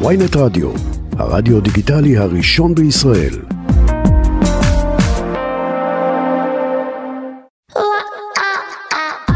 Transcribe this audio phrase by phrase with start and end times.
[0.00, 0.70] ויינט רדיו,
[1.18, 3.34] הרדיו דיגיטלי הראשון בישראל.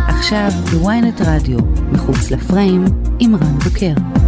[0.08, 1.58] עכשיו בוויינט רדיו,
[1.92, 2.84] מחוץ לפריים,
[3.18, 4.23] עם רן בוקר.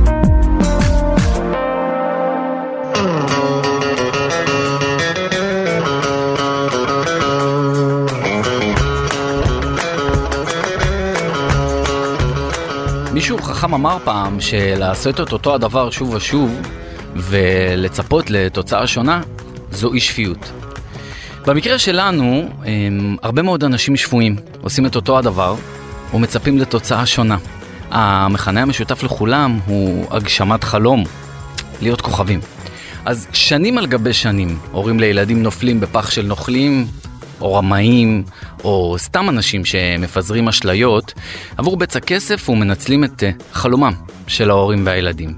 [13.26, 16.60] מישהו חכם אמר פעם שלעשות את אותו הדבר שוב ושוב
[17.16, 19.20] ולצפות לתוצאה שונה
[19.70, 20.52] זו אי שפיות.
[21.46, 25.54] במקרה שלנו, הם, הרבה מאוד אנשים שפויים עושים את אותו הדבר
[26.14, 27.36] ומצפים לתוצאה שונה.
[27.90, 31.04] המכנה המשותף לכולם הוא הגשמת חלום,
[31.82, 32.40] להיות כוכבים.
[33.04, 36.86] אז שנים על גבי שנים, הורים לילדים נופלים בפח של נוכלים,
[37.40, 38.24] או רמאים,
[38.66, 41.12] או סתם אנשים שמפזרים אשליות,
[41.56, 43.92] עבור בצע כסף ומנצלים את אה, חלומם
[44.26, 45.34] של ההורים והילדים.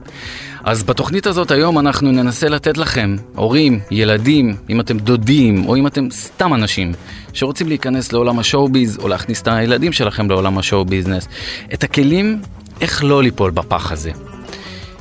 [0.65, 5.87] אז בתוכנית הזאת היום אנחנו ננסה לתת לכם, הורים, ילדים, אם אתם דודים, או אם
[5.87, 6.93] אתם סתם אנשים
[7.33, 11.29] שרוצים להיכנס לעולם השואו-ביז, או להכניס את הילדים שלכם לעולם השואו-ביזנס,
[11.75, 12.41] את הכלים
[12.81, 14.11] איך לא ליפול בפח הזה.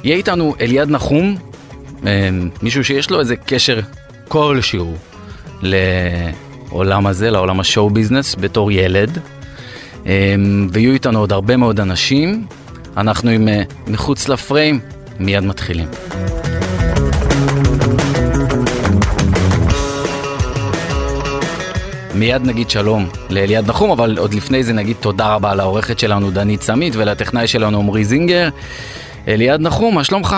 [0.03, 1.35] יהיה איתנו אליעד נחום,
[2.05, 2.29] אה,
[2.61, 3.79] מישהו שיש לו איזה קשר
[4.27, 4.95] כלשהו
[6.71, 9.17] לעולם הזה, לעולם השואו ביזנס בתור ילד.
[10.05, 12.45] אמ, ויהיו איתנו עוד הרבה מאוד אנשים.
[12.97, 14.79] אנחנו עם אה, מחוץ לפריים,
[15.19, 15.87] מיד מתחילים.
[22.15, 26.61] מיד נגיד שלום לאליעד נחום, אבל עוד לפני זה נגיד תודה רבה לעורכת שלנו דנית
[26.61, 28.49] סמית ולטכנאי שלנו עמרי זינגר.
[29.27, 30.35] אליעד נחום, מה שלומך?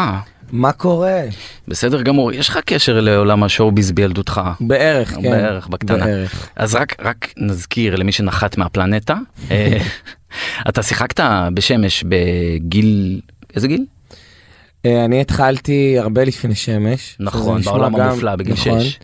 [0.51, 1.21] מה קורה?
[1.67, 4.41] בסדר גמור, יש לך קשר לעולם השואו-ביז בילדותך?
[4.59, 5.21] בערך, כן.
[5.21, 6.05] בערך, בקטנה.
[6.05, 6.49] בערך.
[6.55, 9.15] אז רק, רק נזכיר למי שנחת מהפלנטה,
[9.51, 9.77] אה,
[10.69, 11.19] אתה שיחקת
[11.53, 13.21] בשמש בגיל,
[13.55, 13.85] איזה גיל?
[14.85, 17.15] אה, אני התחלתי הרבה לפני שמש.
[17.19, 18.99] נכון, בעולם גם- המופלא, בגיל נכון, שש.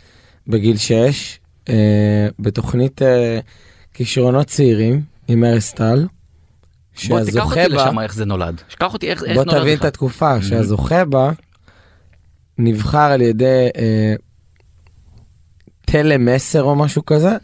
[0.48, 1.76] בגיל שש, אה,
[2.40, 3.02] בתוכנית
[3.94, 6.06] כישרונות צעירים עם ארז טל.
[7.08, 8.62] בוא תיקח שהזוכה אותי בה, לשם איך זה נולד.
[8.70, 9.80] שכח אותי איך, איך בוא נולד תבין לך.
[9.80, 11.32] את התקופה, שהזוכה בה
[12.58, 14.16] נבחר על ידי אה,
[16.36, 17.38] 10 או משהו כזה,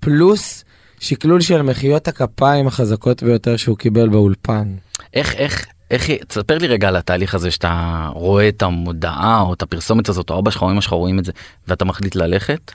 [0.00, 0.64] פלוס
[1.00, 4.74] שקלול של מחיאות הכפיים החזקות ביותר שהוא קיבל באולפן.
[5.14, 9.62] איך, איך, איך, תספר לי רגע על התהליך הזה שאתה רואה את המודעה או את
[9.62, 11.32] הפרסומת הזאת, או אבא שלך או אמא שלך רואים את זה,
[11.68, 12.72] ואתה מחליט ללכת.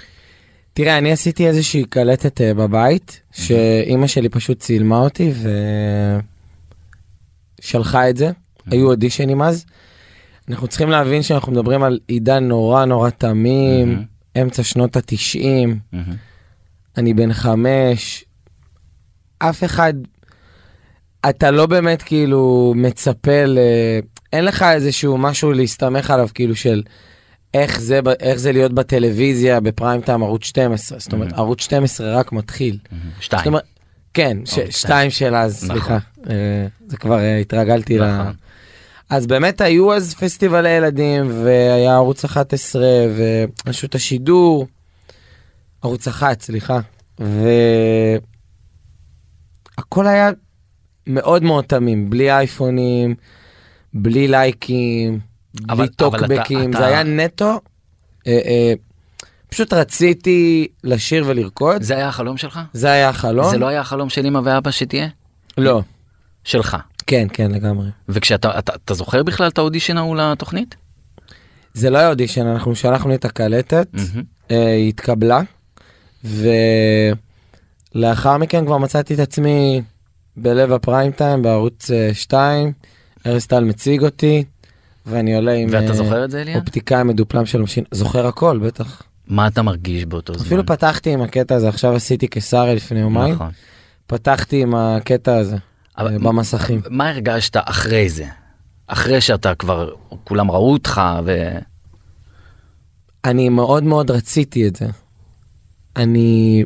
[0.78, 5.32] תראה, אני עשיתי איזושהי קלטת אה, בבית, שאימא שלי פשוט צילמה אותי
[7.62, 8.32] ושלחה את זה.
[8.72, 9.66] היו אודישנים אז.
[10.50, 14.06] אנחנו צריכים להבין שאנחנו מדברים על עידן נורא נורא תמים,
[14.42, 15.80] אמצע שנות התשעים.
[16.98, 18.26] אני בן חמש,
[19.40, 19.94] אף אחד,
[21.30, 23.60] אתה לא באמת כאילו מצפה ל...
[24.34, 26.84] אין לך איזשהו משהו להסתמך עליו, כאילו של
[27.62, 31.00] איך זה, איך זה להיות בטלוויזיה בפריים טיים ערוץ 12.
[31.00, 31.38] זאת אומרת, Mhm.
[31.38, 32.78] ערוץ 12 רק מתחיל.
[33.20, 33.40] שתיים.
[33.40, 33.64] זאת אומרת,
[34.14, 34.72] כן, ש- אוקיי.
[34.72, 35.76] שתיים של אז, נכון.
[35.76, 35.98] סליחה.
[36.30, 38.20] אה, זה כבר אה, התרגלתי ל...
[38.20, 38.34] נכון.
[39.10, 42.84] אז באמת היו אז פסטיבלי ילדים, והיה ערוץ 11,
[43.66, 44.68] ורשות השידור,
[45.82, 46.80] ערוץ אחת, סליחה.
[49.78, 50.30] והכל היה
[51.08, 53.16] מאוד מאוד תמים, בלי אייפונים,
[53.94, 55.20] בלי לייקים,
[55.62, 57.60] בלי טוקבקים, אתה- זה היה נטו.
[58.28, 58.74] אה, אה,
[59.50, 62.60] פשוט רציתי לשיר ולרקוד, זה היה החלום שלך?
[62.74, 63.50] זה היה החלום.
[63.50, 65.08] זה לא היה החלום של אמא ואבא שתהיה?
[65.58, 65.82] לא.
[66.44, 66.78] שלך.
[67.08, 67.88] כן, כן, לגמרי.
[68.10, 70.76] וכשאתה אתה, אתה זוכר בכלל את האודישן ההוא לתוכנית?
[71.74, 74.24] זה לא היה אודישן, אנחנו שלחנו את הקלטת, מהמם.
[74.52, 75.42] אה, היא התקבלה,
[77.96, 79.82] ולאחר מכן כבר מצאתי את עצמי
[80.38, 82.72] בלב הפריים טיים בערוץ 2,
[83.26, 84.44] ארז טל מציג אותי,
[85.06, 86.62] ואני עולה עם ואתה אה, זוכר את זה אליעד?
[86.62, 89.02] אופטיקאי מדופלם של משין, זוכר הכל, בטח.
[89.28, 90.46] מה אתה מרגיש באותו זמן?
[90.46, 93.52] אפילו פתחתי עם הקטע הזה, עכשיו עשיתי קיסריה לפני יומיים, נכון.
[94.08, 95.58] פתחתי עם הקטע הזה,
[95.98, 96.82] אבל אה, במסכים.
[96.90, 98.26] מה הרגשת אחרי זה?
[98.88, 99.90] אחרי שאתה כבר,
[100.24, 101.50] כולם ראו אותך ו...
[103.26, 104.86] אני מאוד מאוד רציתי את זה.
[105.96, 106.64] אני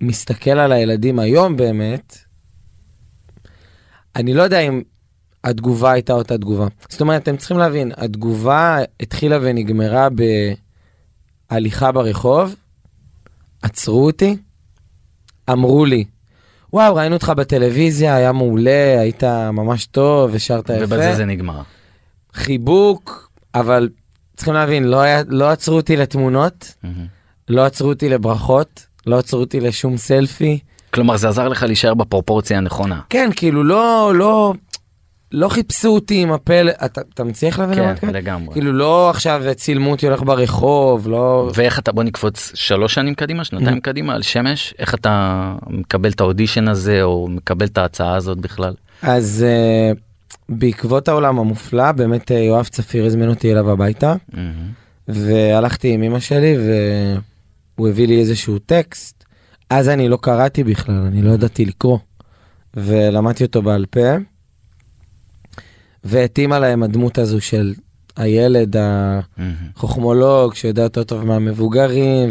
[0.00, 2.18] מסתכל על הילדים היום באמת,
[4.16, 4.82] אני לא יודע אם
[5.44, 6.66] התגובה הייתה אותה תגובה.
[6.88, 10.08] זאת אומרת, אתם צריכים להבין, התגובה התחילה ונגמרה
[11.50, 12.54] בהליכה ברחוב,
[13.62, 14.36] עצרו אותי,
[15.50, 16.04] אמרו לי,
[16.72, 20.84] וואו, ראינו אותך בטלוויזיה, היה מעולה, היית ממש טוב, השרת יפה.
[20.84, 21.62] ובזה זה נגמר.
[22.34, 23.88] חיבוק, אבל
[24.36, 27.06] צריכים להבין, לא, היה, לא עצרו אותי לתמונות, מהמם.
[27.48, 30.58] לא עצרו אותי לברכות, לא עצרו אותי לשום סלפי.
[30.90, 33.00] כלומר זה עזר לך להישאר בפרופורציה הנכונה.
[33.10, 34.54] כן, כאילו לא, לא,
[35.32, 38.14] לא חיפשו אותי עם הפלא, אתה, אתה מצליח להבין כן, מתכוון?
[38.14, 38.52] לגמרי.
[38.52, 41.50] כאילו לא עכשיו צילמו אותי הולך ברחוב, לא...
[41.54, 43.80] ואיך אתה, בוא נקפוץ שלוש שנים קדימה, שנתיים.
[43.80, 48.74] קדימה, על שמש, איך אתה מקבל את האודישן הזה, או מקבל את ההצעה הזאת בכלל?
[49.02, 49.44] אז
[49.94, 49.98] uh,
[50.48, 54.14] בעקבות העולם המופלא, באמת uh, יואב צפיר הזמין אותי אליו הביתה.
[55.08, 56.56] והלכתי עם אמא שלי
[57.76, 59.24] והוא הביא לי איזשהו טקסט.
[59.70, 61.98] אז אני לא קראתי בכלל, אני לא ידעתי לקרוא.
[62.74, 64.00] ולמדתי אותו בעל פה.
[66.04, 67.74] והתאימה להם הדמות הזו של
[68.16, 68.76] הילד.
[68.78, 72.30] החוכמולוג שיודע יותר טוב מהמבוגרים,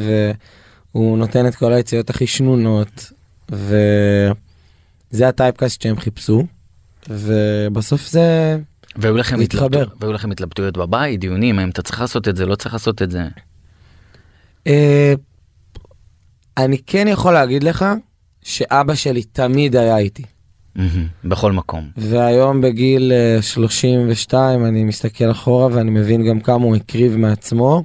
[0.93, 3.11] והוא נותן את כל היציאות הכי שנונות,
[3.49, 6.45] וזה הטייפקאסט שהם חיפשו,
[7.09, 8.57] ובסוף זה...
[8.95, 9.39] והיו לכם.
[9.39, 13.01] התלבטו, והיו לכם התלבטויות בבית, דיונים, האם אתה צריך לעשות את זה, לא צריך לעשות
[13.01, 13.23] את זה.
[14.67, 15.13] אה,
[16.57, 17.85] אני כן יכול להגיד לך
[18.41, 20.23] שאבא שלי תמיד היה איתי.
[20.75, 21.07] מהמם.
[21.23, 21.89] בכל מקום.
[21.97, 27.83] והיום בגיל אה, 32 אני מסתכל אחורה ואני מבין גם כמה הוא הקריב מעצמו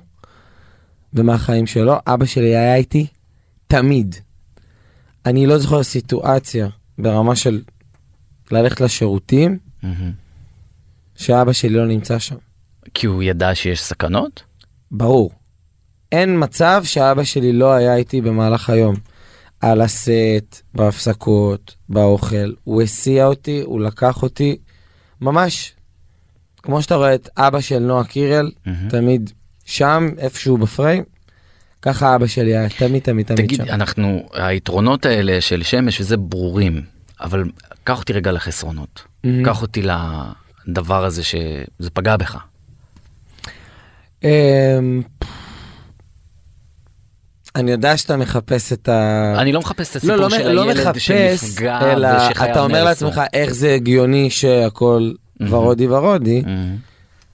[1.14, 1.96] ומהחיים שלו.
[2.06, 3.06] אבא שלי היה איתי
[3.66, 4.16] תמיד.
[5.26, 6.68] אני לא זוכר סיטואציה
[6.98, 7.62] ברמה של
[8.50, 10.12] ללכת לשירותים מהמם.
[11.16, 12.36] שאבא שלי לא נמצא שם.
[12.94, 14.42] כי הוא ידע שיש סכנות?
[14.90, 15.30] ברור.
[16.12, 18.94] אין מצב שאבא שלי לא היה איתי במהלך היום.
[19.60, 22.52] על הסט, בהפסקות, באוכל.
[22.64, 24.56] הוא הסיע אותי, הוא לקח אותי,
[25.20, 25.72] ממש.
[26.62, 28.88] כמו שאתה רואה את אבא של נועה קירל, מהמם.
[28.88, 29.30] תמיד
[29.64, 31.04] שם, איפשהו בפריים,
[31.82, 33.74] ככה אבא שלי היה תמיד תמיד תמיד תגיד, שם.
[33.74, 36.82] אנחנו, היתרונות האלה של שמש וזה ברורים,
[37.20, 37.44] אבל
[37.84, 39.02] קח אותי רגע לחסרונות.
[39.24, 39.44] מהמם.
[39.44, 39.82] קח אותי
[40.68, 42.36] לדבר הזה שזה פגע בך.
[44.24, 45.02] אמ,
[47.56, 49.34] אני יודע שאתה מחפש את ה...
[49.38, 52.84] אני לא מחפש את לא, הסיפור לא, של לא הילד מחפש, שנפגע אלא אתה אומר
[52.84, 53.04] נהרסו.
[53.06, 55.10] לעצמך איך זה הגיוני שהכל
[55.40, 55.52] מהמם.
[55.52, 56.76] ורודי ורודי, מהמם,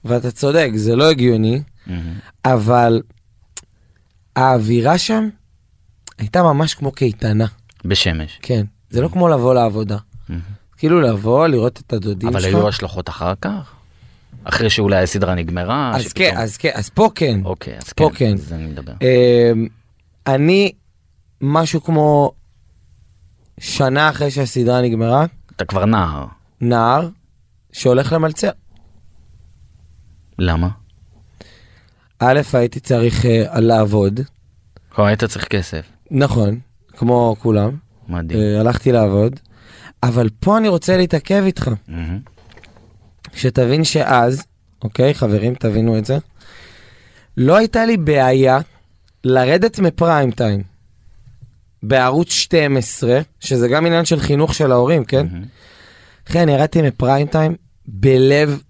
[0.05, 2.13] ואתה צודק, זה לא הגיוני, מהמם.
[2.45, 3.01] אבל
[4.35, 5.29] האווירה שם
[6.17, 7.45] הייתה ממש כמו קייטנה,
[7.85, 8.39] בשמש.
[8.41, 8.63] כן.
[8.89, 9.97] זה לא כמו לבוא לעבודה.
[10.29, 10.41] מהמם.
[10.77, 12.55] כאילו לבוא, לראות את הדודים אבל שלך.
[12.55, 13.71] היו השלכות אחר כך?
[14.43, 15.91] אחרי שאולי הסדרה נגמרה?
[15.95, 17.39] אז שפתאום- כן, אז כן, אז פה כן.
[17.45, 18.37] אוקיי, אז פה כן, כן.
[18.37, 18.93] זה אני מדבר.
[20.27, 20.71] אני,
[21.41, 22.31] משהו כמו
[23.59, 25.25] שנה אחרי שהסדרה נגמרה,
[25.55, 26.25] אתה כבר נער.
[26.61, 27.09] נער
[27.71, 28.49] שהולך למלצר.
[30.39, 30.69] למה?
[32.19, 34.19] א', הייתי צריך uh, לעבוד,
[34.91, 35.85] כבר היית צריך כסף.
[36.11, 37.77] נכון, כמו כולם,
[38.07, 38.39] מדהים.
[38.39, 39.39] uh, הלכתי לעבוד,
[40.03, 41.71] אבל פה אני רוצה להתעכב איתך.
[43.33, 44.43] שתבין שאז,
[44.83, 46.17] אוקיי, חברים, תבינו את זה,
[47.37, 48.59] לא הייתה לי בעיה
[49.23, 50.63] לרדת מפריים טיים
[51.83, 55.27] בערוץ 12, שזה גם עניין של חינוך של ההורים, כן?
[56.29, 57.55] אחי, אני ירדתי מפריים טיים
[57.85, 58.61] בלב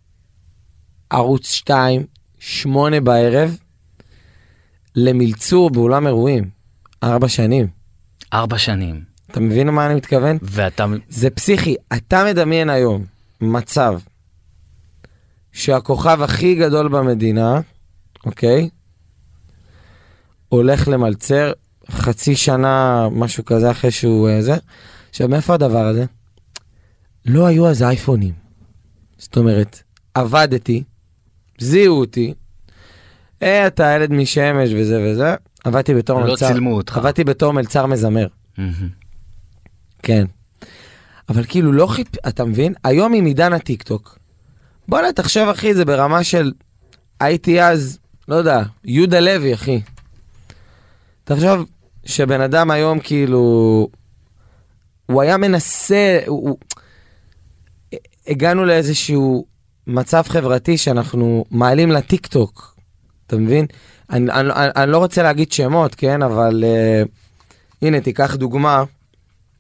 [1.09, 2.05] ערוץ 2,
[2.39, 3.57] 8 בערב,
[4.95, 6.49] למלצור באולם אירועים.
[7.03, 7.67] ארבע שנים.
[8.33, 9.03] ארבע שנים.
[9.31, 10.37] אתה מבין למה אני מתכוון?
[10.41, 10.85] ואתה...
[11.09, 11.75] זה פסיכי.
[11.93, 13.05] אתה מדמיין היום
[13.41, 13.99] מצב
[15.51, 17.59] שהכוכב הכי גדול במדינה,
[18.25, 18.69] אוקיי?
[20.55, 21.51] הולך למלצר
[21.91, 24.55] חצי שנה, משהו כזה, אחרי שהוא אה, זה.
[25.09, 26.05] עכשיו, מאיפה הדבר הזה?
[27.25, 28.33] לא היו אז אייפונים.
[29.17, 29.83] זאת אומרת,
[30.13, 30.83] עבדתי,
[31.59, 32.33] זיהו אותי,
[33.43, 36.47] אה, אתה ילד משמש וזה וזה, עבדתי בתור לא מלצר.
[36.47, 36.97] צילמו אותך.
[36.97, 38.27] עבדתי בתור מלצר מזמר.
[40.03, 40.25] כן.
[41.29, 42.07] אבל כאילו לא חיפ...
[42.27, 42.73] אתה מבין?
[42.83, 44.19] היום עם עידן הטיקטוק.
[44.87, 46.51] בואנה, תחשוב אחי, זה ברמה של...
[47.19, 49.81] הייתי אז, לא יודע, יהודה לוי, אחי.
[51.23, 51.65] תחשוב
[52.05, 53.87] שבן אדם היום כאילו...
[55.05, 56.19] הוא היה מנסה...
[56.27, 56.49] הוא...
[56.49, 56.57] הוא...
[58.27, 59.45] הגענו לאיזשהו
[59.87, 62.77] מצב חברתי שאנחנו מעלים לטיקטוק,
[63.27, 63.65] אתה מבין?
[64.09, 66.21] אני, אני, אני, לא רוצה להגיד שמות, כן?
[66.21, 67.07] אבל uh,
[67.81, 68.83] הנה, תיקח דוגמה.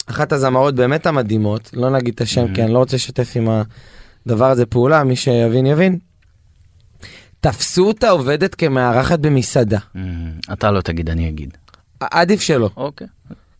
[0.05, 2.55] אחת הזמרות באמת המדהימות, לא נגיד את השם Mhm.
[2.55, 3.47] כי אני לא רוצה לשתף עם
[4.25, 5.99] הדבר הזה פעולה, מי שיבין יבין.
[7.43, 9.77] תפסו אותה עובדת כמארחת במסעדה.
[9.95, 10.31] מהמם.
[10.53, 11.57] אתה לא תגיד, אני אגיד.
[11.99, 13.07] עדיף שלא, אוקיי.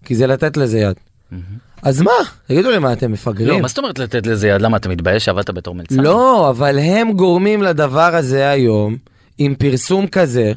[0.06, 0.96] כי זה לתת לזה יד.
[1.32, 1.44] מהמם.
[1.82, 2.12] אז מה?
[2.48, 3.62] תגידו לי מה, אתם לא, מפגרים?
[3.62, 4.62] מה זאת אומרת לתת לזה יד?
[4.62, 5.96] למה אתה מתבייש שעבדת בתור מלצר?
[5.96, 8.98] לא, אבל הם גורמים לדבר הזה היום,
[9.38, 10.52] עם פרסום כזה,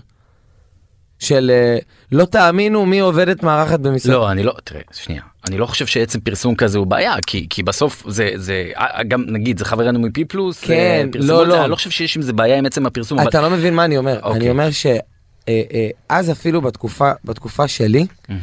[1.18, 1.78] של אה,
[2.12, 4.14] לא תאמינו מי עובדת מארחת במסעדה.
[4.14, 7.62] לא, אני לא, תראה, שנייה, אני לא חושב שעצם פרסום כזה הוא בעיה, כי, כי
[7.62, 11.52] בסוף זה, זה, אה, גם נגיד, זה חברנו מפי פלוס, כן, אה, לא, את זה,
[11.52, 11.62] לא.
[11.62, 13.28] אני לא חושב שיש עם זה בעיה עם עצם הפרסום, אבל...
[13.28, 14.20] אתה לא מבין מה אני אומר.
[14.23, 14.40] אוקיי.
[14.40, 18.40] אני אומר שאז אפילו בתקופה, בתקופה שלי, מהמם.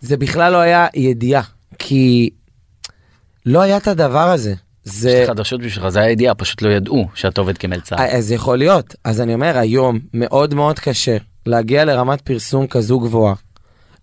[0.00, 1.42] זה בכלל לא היה ידיעה,
[1.78, 2.30] כי
[3.46, 4.54] לא היה את הדבר הזה.
[4.84, 5.10] זה...
[5.10, 7.96] יש לי חדשות בשבילך, זה הידיעה, פשוט לא ידעו שאתה עובד כמלצר.
[7.96, 8.94] אה, אז יכול להיות.
[9.04, 11.16] אז אני אומר, היום מאוד מאוד קשה
[11.46, 13.34] להגיע לרמת פרסום כזו גבוהה.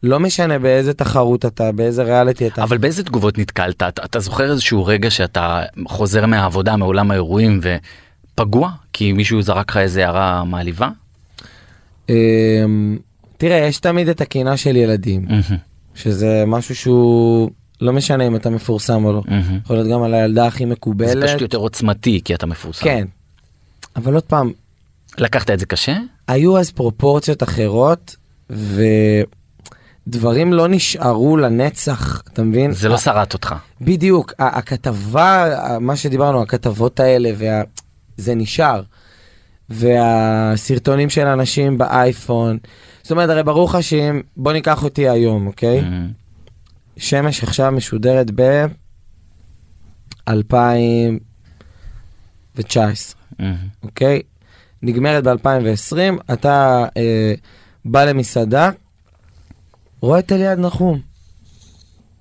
[0.04, 2.64] לא משנה באיזה תחרות אתה, באיזה ריאליטי אתה.
[2.64, 3.76] אבל באיזה תגובות נתקלת?
[3.76, 7.60] אתה, אתה זוכר איזשהו רגע שאתה חוזר מהעבודה, מעולם האירועים,
[8.34, 8.72] ופגוע?
[8.94, 10.90] כי מישהו זרק לך איזה הערה מעליבה?
[12.10, 12.98] אמ,
[13.38, 15.28] תראה, יש תמיד את הקינה של ילדים,
[15.96, 17.50] שזה משהו שהוא
[17.82, 19.22] לא משנה אם אתה מפורסם או לא.
[19.64, 21.24] יכול להיות גם על הילדה הכי זה מקובלת.
[21.24, 22.84] פשוט יותר עוצמתי, כי אתה מפורסם.
[22.84, 23.08] כן.
[23.96, 24.52] אבל עוד פעם,
[25.22, 25.98] לקחת את זה קשה?
[26.28, 28.16] היו אז פרופורציות אחרות,
[28.50, 32.72] ודברים לא נשארו לנצח, אתה מבין?
[32.72, 33.56] זה לא שרט אותך.
[33.82, 35.46] בדיוק, הכתבה,
[35.80, 37.64] מה שדיברנו, הכתבות האלה, וה...
[38.20, 38.82] זה נשאר.
[39.70, 42.58] והסרטונים של אנשים באייפון.
[43.02, 45.82] זאת אומרת, הרי ברור לך שאם, בוא ניקח אותי היום, אוקיי?
[45.82, 46.12] מהמם.
[46.98, 48.66] שמש עכשיו משודרת ב...
[50.28, 53.56] 2019, מהמם.
[53.84, 54.22] אוקיי?
[54.82, 57.34] נגמרת ב-2020, אתה אה,
[57.86, 58.70] בא למסעדה,
[60.02, 61.00] רואה את אליעד נחום,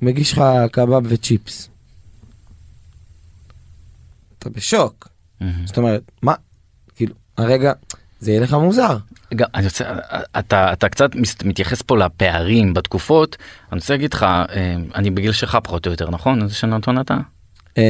[0.02, 1.68] מגיש לך קבב וצ'יפס.
[4.38, 5.08] אתה בשוק.
[5.40, 5.66] מהמם.
[5.66, 6.34] זאת אומרת, מה?
[6.96, 7.72] כאילו, הרגע,
[8.20, 8.98] זה יהיה לך מוזר.
[9.34, 9.84] גם, אני רוצה,
[10.38, 11.10] אתה, אתה קצת
[11.44, 13.36] מתייחס פה לפערים בתקופות,
[13.72, 16.42] אני רוצה להגיד לך, אה, אני בגיל שלך פחות או יותר, נכון?
[16.42, 17.16] איזה שנה אתה?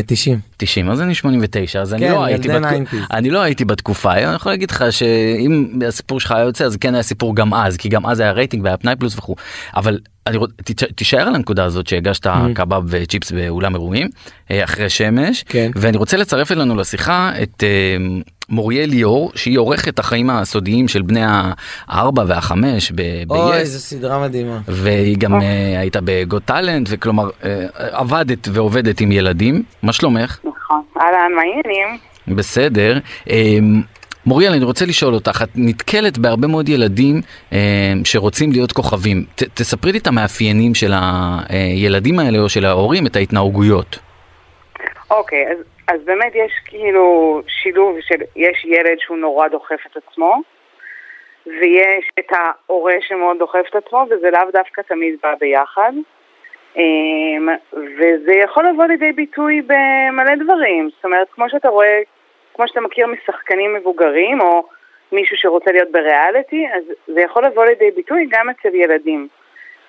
[0.07, 0.39] 90.
[0.57, 3.07] 90 אז אני 89 אז אני כן, לא הייתי ילדי בתקו- 90s.
[3.13, 6.95] אני לא הייתי בתקופה אני יכול להגיד לך שאם הסיפור שלך היה יוצא אז כן
[6.95, 9.35] היה סיפור גם אז כי גם אז היה רייטינג והיה פנאי פלוס וכו'
[9.77, 10.51] אבל אני רוצ...
[10.65, 14.09] תיש- תישאר על הנקודה הזאת שהגשת קבב וצ'יפס באולם אירועים
[14.51, 15.71] אה, אחרי שמש כן.
[15.75, 17.97] ואני רוצה לצרף אלינו לשיחה את אה,
[18.49, 21.21] מוריה ליאור שהיא עורכת החיים הסודיים של בני
[21.89, 23.01] הארבע והחמש ב-
[23.31, 24.59] אוי, ב-yes איזו סדרה מדהימה.
[24.69, 30.39] והיא גם אה, הייתה בגוט טאלנט וכלומר אה, עבדת ועובדת עם ילדים מה שלומך?
[30.45, 30.83] נכון.
[31.01, 31.99] אהלן, מה העניינים?
[32.29, 32.99] בסדר.
[33.31, 33.83] אמ,
[34.27, 37.21] מוריאל, אני רוצה לשאול אותך, את נתקלת בהרבה מאוד ילדים
[37.53, 37.57] אמ,
[38.05, 39.25] שרוצים להיות כוכבים.
[39.35, 40.93] ת, תספרי לי את המאפיינים של
[41.49, 43.99] הילדים האלה או של ההורים, את ההתנהגויות.
[45.11, 50.37] אוקיי, אז, אז באמת יש כאילו שילוב של, יש ילד שהוא נורא דוחף את עצמו,
[51.47, 55.93] ויש את ההורה שמאוד דוחף את עצמו, וזה לאו דווקא תמיד בא ביחד.
[56.77, 60.91] אמ, וזה יכול לבוא לידי ביטוי במלא דברים.
[60.97, 62.01] זאת אומרת, כמו שאתה רואה,
[62.55, 64.65] כמו שאתה מכיר משחקנים מבוגרים, או
[65.13, 69.29] מישהו שרוצה להיות בריאליטי, אז זה יכול לבוא לידי ביטוי גם אצל ילדים.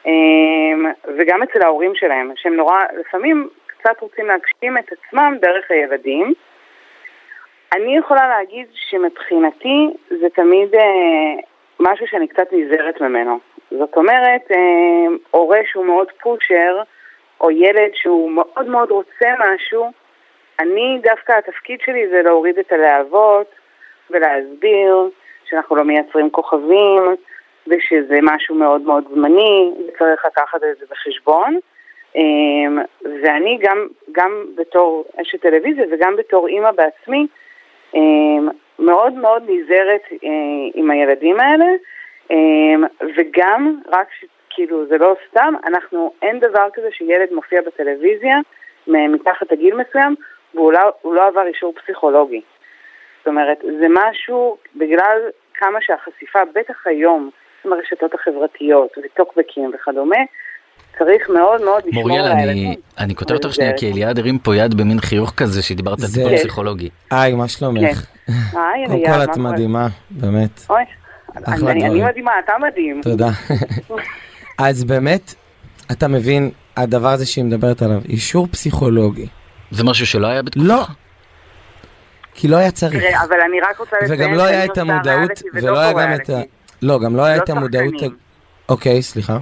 [0.06, 0.86] אמ,
[1.18, 6.34] וגם אצל ההורים שלהם, שהם נורא, לפעמים קצת רוצים להגשים את עצמם דרך הילדים.
[7.76, 11.42] אני יכולה להגיד שמבחינתי זה תמיד אה,
[11.80, 13.40] משהו שאני קצת נזהרת ממנו.
[13.72, 16.82] זאת אומרת, אה, הורה שהוא מאוד פושר,
[17.42, 19.92] או ילד שהוא מאוד מאוד רוצה משהו,
[20.60, 23.48] אני דווקא התפקיד שלי זה להוריד את הלהבות
[24.10, 25.10] ולהסביר
[25.46, 27.04] שאנחנו לא מייצרים כוכבים
[27.68, 31.60] ושזה משהו מאוד מאוד זמני וצריך לקחת את זה בחשבון.
[32.16, 32.80] אמ,
[33.24, 37.28] ואני גם, גם בתור אשת טלוויזיה וגם בתור אימא בעצמי
[37.96, 38.48] אמ,
[38.80, 40.30] מאוד מאוד נזהרת אה,
[40.74, 41.66] עם הילדים האלה
[42.32, 42.84] אמ,
[43.18, 44.08] וגם, רק
[44.50, 48.38] כאילו זה לא סתם, אנחנו, אין דבר כזה שילד מופיע בטלוויזיה
[48.88, 50.16] מתחת לגיל מסוים
[50.54, 52.42] והוא לא, לא עבר אישור פסיכולוגי.
[53.18, 57.30] זאת אומרת, זה משהו, בגלל כמה שהחשיפה, בטח היום,
[57.66, 60.20] עם הרשתות החברתיות וטוקבקים וכדומה,
[61.00, 62.74] צריך מאוד מאוד לשמור מוריאל, על אני, הילדים.
[62.98, 66.30] אני קוטע אותך שנייה, כי אליעד הרים פה יד במין חיוך כזה שדיברת על טיפול
[66.30, 66.38] כן.
[66.38, 66.90] פסיכולוגי.
[67.12, 68.06] היי, מה שלומך?
[68.28, 69.54] היי, קודם אליעד, כל מה את?
[69.54, 70.66] מדהימה, באמת.
[70.70, 70.84] אוי,
[71.44, 72.06] אחלה אני, אני דברים.
[72.06, 73.02] מדהימה, אתה מדהים.
[73.02, 73.30] תודה.
[74.58, 75.34] אז באמת,
[75.92, 79.28] אתה מבין, הדבר הזה שהיא מדברת עליו, אישור פסיכולוגי.
[79.72, 80.66] זה משהו שלא היה בתקופה?
[80.68, 80.86] לא.
[82.34, 82.94] כי לא היה צריך.
[82.94, 86.30] תראה, אבל אני רק רוצה לציין וגם לא היה את המודעות, ולא היה גם את
[86.30, 86.42] ה...
[86.82, 87.94] לא, גם לא היה לא את המודעות...
[88.70, 89.38] אוקיי, סליחה.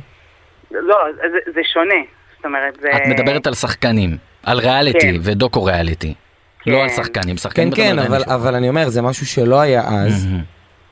[0.71, 2.01] לא, זה, זה שונה.
[2.35, 2.89] זאת אומרת, זה...
[2.97, 5.15] את מדברת על שחקנים, על ריאליטי כן.
[5.21, 6.13] ודוקו ריאליטי.
[6.61, 6.71] כן.
[6.71, 8.23] לא על שחקנים, כן, שחקנים כן, בדברים אבל.
[8.33, 10.27] אבל אני אומר, זה משהו שלא היה אז.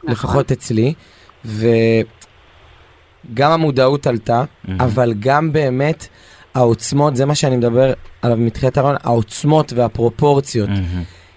[0.03, 0.93] לפחות אצלי,
[1.45, 4.43] וגם המודעות עלתה.
[4.79, 6.07] אבל גם באמת
[6.55, 10.69] העוצמות, זה מה שאני מדבר עליו מתחילת הרעיון, העוצמות והפרופורציות.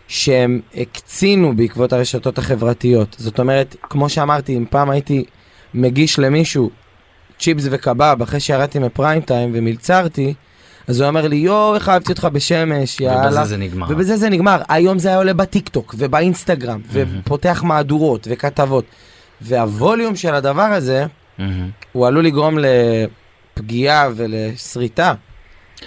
[0.08, 3.16] שהם הקצינו בעקבות הרשתות החברתיות.
[3.18, 5.24] זאת אומרת, כמו שאמרתי, אם פעם הייתי
[5.74, 6.70] מגיש למישהו
[7.38, 10.34] צ'יפס וקבב אחרי שירדתי מפריים טיים ומלצרתי,
[10.88, 13.26] אז הוא אומר לי, יואו, איך אהבתי אותך בשמש, יאללה.
[13.26, 13.86] ובזה זה נגמר.
[13.90, 14.62] ובזה זה נגמר.
[14.68, 18.84] היום זה היה עולה בטיקטוק ובאינסטגרם, ופותח מהדורות וכתבות.
[19.40, 21.06] והווליום של הדבר הזה.
[21.92, 22.58] הוא עלול לגרום
[23.56, 25.14] לפגיעה ולשריטה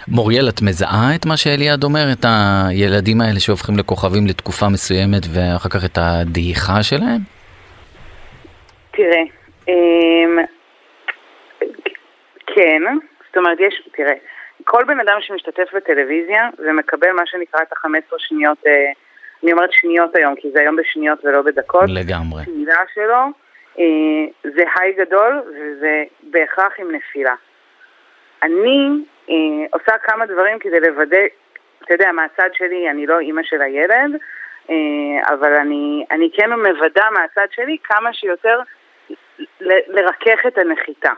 [0.08, 2.12] מוריאל, את מזהה את מה שאליעד אומר?
[2.12, 7.22] את הילדים האלה שהופכים לכוכבים לתקופה מסוימת ואחר כך את הדעיכה שלהם?
[8.92, 9.22] תראה,
[9.68, 9.74] אמ,
[12.56, 12.82] כן,
[13.28, 14.14] זאת אומרת, יש, תראה,
[14.64, 18.92] כל בן אדם שמשתתף בטלוויזיה ומקבל מה שנקרא את ה-15 שניות, אה,
[19.44, 21.84] אני אומרת שניות היום, כי זה היום בשניות ולא בדקות.
[21.88, 22.44] לגמרי.
[22.46, 23.24] תהילה שלו,
[23.80, 27.36] אה, זה היי גדול וזה בהכרח עם נפילה.
[28.44, 28.90] אני
[29.30, 29.36] אה,
[29.74, 31.18] עושה כמה דברים כדי לוודא,
[31.84, 34.20] אתה יודע, מהצד שלי, אני לא אימא של הילד,
[35.30, 38.60] אבל אני, אני כן מוודא מהצד שלי כמה שיותר
[39.62, 41.12] ל- לרכך את הנחיתה.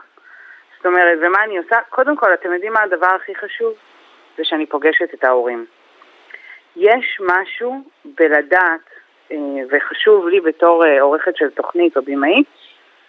[0.84, 1.76] זאת אומרת, ומה אני עושה?
[1.90, 3.72] קודם כל, אתם יודעים מה הדבר הכי חשוב?
[4.36, 5.66] זה שאני פוגשת את ההורים.
[6.76, 8.86] יש משהו בלדעת,
[9.32, 9.36] אה,
[9.70, 12.46] וחשוב לי בתור אה, עורכת של תוכנית או במאית,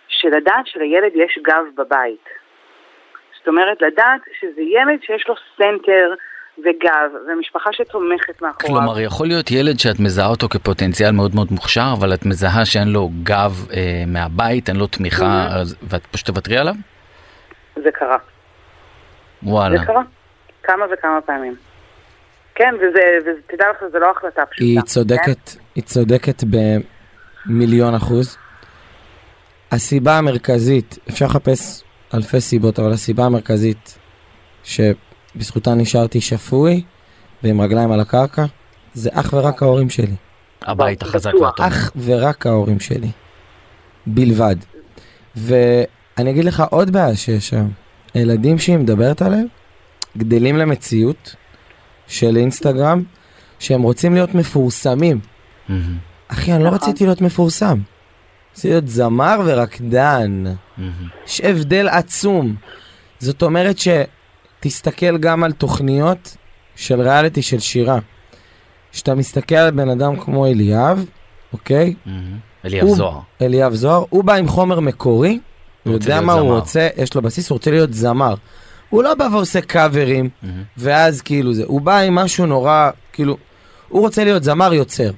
[0.08, 2.26] שלדעת שלילד יש גב בבית.
[3.38, 6.14] זאת אומרת, לדעת שזה ילד שיש לו סנטר
[6.58, 8.82] וגב, ומשפחה שתומכת מאחוריו.
[8.82, 12.88] כלומר, יכול להיות ילד שאת מזהה אותו כפוטנציאל מאוד מאוד מוכשר, אבל את מזהה שאין
[12.88, 16.74] לו גב אה, מהבית, אין לו תמיכה, אז, ואת פשוט תוותרי עליו?
[17.86, 18.18] זה קרה.
[19.44, 19.78] וואלה.
[19.78, 20.02] זה קרה.
[20.64, 21.56] כמה וכמה פעמים.
[22.56, 24.66] כן, וזה, ותדע לך, זה לא החלטה פשוטה.
[24.66, 24.86] היא כן?
[24.86, 26.44] צודקת, היא צודקת
[27.46, 28.38] במיליון אחוז.
[29.72, 33.98] הסיבה המרכזית, אפשר לחפש אלפי סיבות, אבל הסיבה המרכזית
[34.64, 36.84] שבזכותה נשארתי שפוי
[37.44, 38.46] ועם רגליים על הקרקע,
[38.94, 40.16] זה אך ורק ההורים שלי.
[40.62, 41.34] הבית החזק.
[41.34, 41.66] והטוב.
[41.66, 43.12] אך ורק ההורים שלי.
[44.08, 44.56] בלבד.
[46.18, 47.68] ואני אגיד לך עוד בעיה שיש שם.
[48.14, 49.46] הילדים שהיא מדברת עליהם
[50.18, 51.36] גדלים למציאות
[52.08, 53.04] של אינסטגרם
[53.60, 55.20] שהם רוצים להיות מפורסמים.
[56.28, 56.80] אחי, אני לא נכון.
[56.90, 57.80] רציתי להיות מפורסם.
[58.54, 60.44] רציתי להיות זמר ורקדן.
[61.28, 62.56] יש הבדל עצום.
[63.20, 66.38] זאת אומרת שתסתכל גם על תוכניות
[66.76, 68.00] של ריאליטי של שירה.
[68.92, 71.06] כשאתה מסתכל על בן אדם כמו אליאב,
[71.54, 71.94] אוקיי?
[72.06, 72.38] מהמם.
[72.66, 73.20] אליאב הוא- זוהר.
[73.42, 75.40] אליאב זוהר, הוא בא עם חומר מקורי,
[75.86, 76.56] הוא יודע מה הוא.
[76.56, 78.36] רוצה, יש לו בסיס, הוא רוצה להיות זמר.
[78.90, 80.64] הוא לא בא ועושה קאברים, מהמם.
[80.78, 83.38] ואז כאילו זה, הוא בא עם משהו נורא, כאילו,
[83.90, 85.12] הוא רוצה להיות זמר יוצר.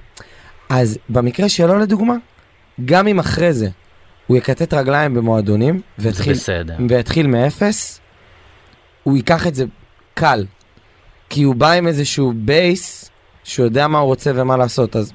[0.70, 2.14] אז במקרה שלו לדוגמה,
[2.86, 3.70] גם אם אחרי זה
[4.28, 6.34] הוא יכתת רגליים במועדונים, ויתחיל.
[6.90, 8.00] ויתחיל מאפס,
[9.04, 9.66] הוא ייקח את זה
[10.14, 10.46] קל.
[11.30, 13.10] כי הוא בא עם איזשהו base,
[13.44, 14.96] שהוא יודע מה הוא רוצה ומה לעשות.
[14.96, 15.14] אז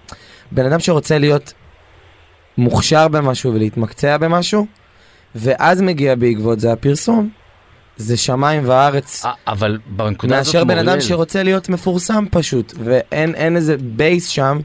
[0.53, 1.53] בן אדם שרוצה להיות
[2.59, 4.67] מוכשר במשהו ולהתמקצע במשהו,
[5.35, 7.29] ואז מגיע בעקבות זה הפרסום,
[7.97, 9.25] זה שמיים וארץ.
[9.25, 14.27] אה, אבל בנקודה הזאת מאשר בן אדם שרוצה להיות מפורסם פשוט, ואין אין איזה בייס
[14.27, 14.59] שם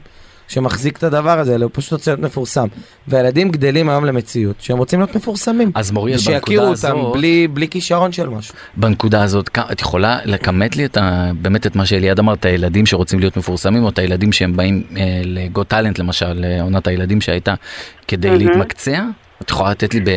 [0.48, 2.66] שמחזיק את הדבר הזה, אלא הוא פשוט רוצה להיות מפורסם.
[3.08, 5.72] והילדים גדלים היום למציאות שהם רוצים להיות מפורסמים.
[5.74, 8.54] אז מוריאל, שיכירו בנקודה אותם הזאת, בלי, בלי כישרון של משהו.
[8.76, 12.86] בנקודה הזאת, את יכולה לכמת לי את ה, באמת את מה שאליעד אמר, את הילדים
[12.86, 17.54] שרוצים להיות מפורסמים, או את הילדים שהם באים אה, לגו טאלנט למשל, לעונת הילדים שהייתה,
[18.08, 18.40] כדי מהמם.
[18.40, 19.04] להתמקצע?
[19.42, 20.16] את יכולה לתת לי תראה,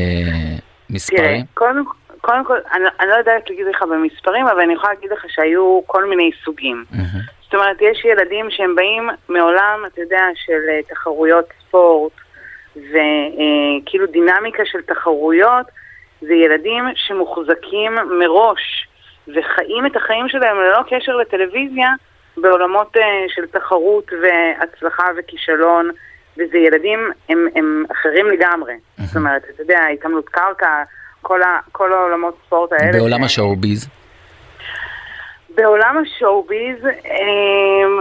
[0.89, 1.45] במספרים?
[1.53, 1.83] קודם,
[2.21, 5.81] קודם כל, אני, אני לא יודעת להגיד לך במספרים, אבל אני יכולה להגיד לך שהיו
[5.85, 6.85] כל מיני סוגים.
[6.91, 7.21] מהמם.
[7.43, 12.11] זאת אומרת, יש ילדים שהם באים מעולם, אתה יודע, של אה, תחרויות ספורט,
[12.75, 15.65] וכאילו דינמיקה של תחרויות,
[16.21, 18.87] זה ילדים שמוחזקים מראש,
[19.27, 21.89] וחיים את החיים שלהם ללא קשר לטלוויזיה,
[22.37, 25.91] בעולמות אה, של תחרות והצלחה וכישלון,
[26.37, 28.73] וזה ילדים, הם, הם אחרים לגמרי.
[28.97, 30.83] זאת אומרת, אתה יודע, התעמלות קרקע,
[31.21, 32.99] כל, ה, כל העולמות ספורט האלה.
[32.99, 33.89] בעולם השואו-ביז?
[35.55, 37.99] בעולם השואו-ביז אמ,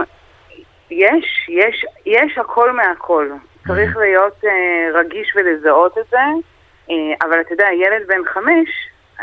[0.91, 3.29] יש, יש, יש הכל מהכל.
[3.67, 6.17] צריך להיות אה, רגיש ולזהות את זה,
[6.89, 8.69] אה, אבל אתה יודע, ילד בן חמש,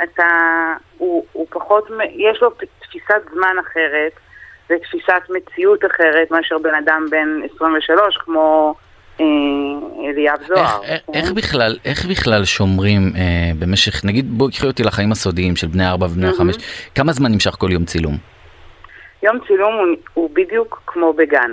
[0.02, 0.28] אתה,
[0.98, 4.12] הוא, הוא פחות, יש לו תפיסת זמן אחרת
[4.70, 8.74] ותפיסת מציאות אחרת מאשר בן אדם בן 23, כמו
[9.20, 10.82] אליאב זוהר.
[10.82, 11.12] איך, איך, כן?
[11.14, 15.88] איך בכלל, איך בכלל שומרים אה, במשך, נגיד בואי קחי אותי לחיים הסודיים של בני
[15.88, 16.38] ארבע ובני מהמם.
[16.38, 16.56] חמש,
[16.94, 18.16] כמה זמן נמשך כל יום צילום?
[19.22, 21.50] יום צילום הוא, הוא בדיוק כמו בגן.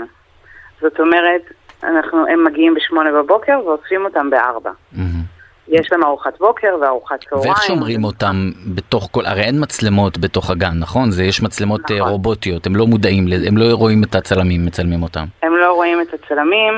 [0.81, 1.41] זאת אומרת,
[1.83, 4.71] אנחנו, הם מגיעים בשמונה בבוקר ואוספים אותם בארבע.
[4.91, 5.35] מהמם.
[5.67, 7.49] יש להם ארוחת בוקר וארוחת צהריים.
[7.49, 11.11] ואיך שומרים אותם בתוך כל, הרי אין מצלמות בתוך הגן, נכון?
[11.11, 12.11] זה יש מצלמות אה, נכון.
[12.11, 15.25] רובוטיות, הם לא מודעים, הם לא רואים את הצלמים, מצלמים אותם.
[15.43, 16.73] הם לא רואים את הצלמים,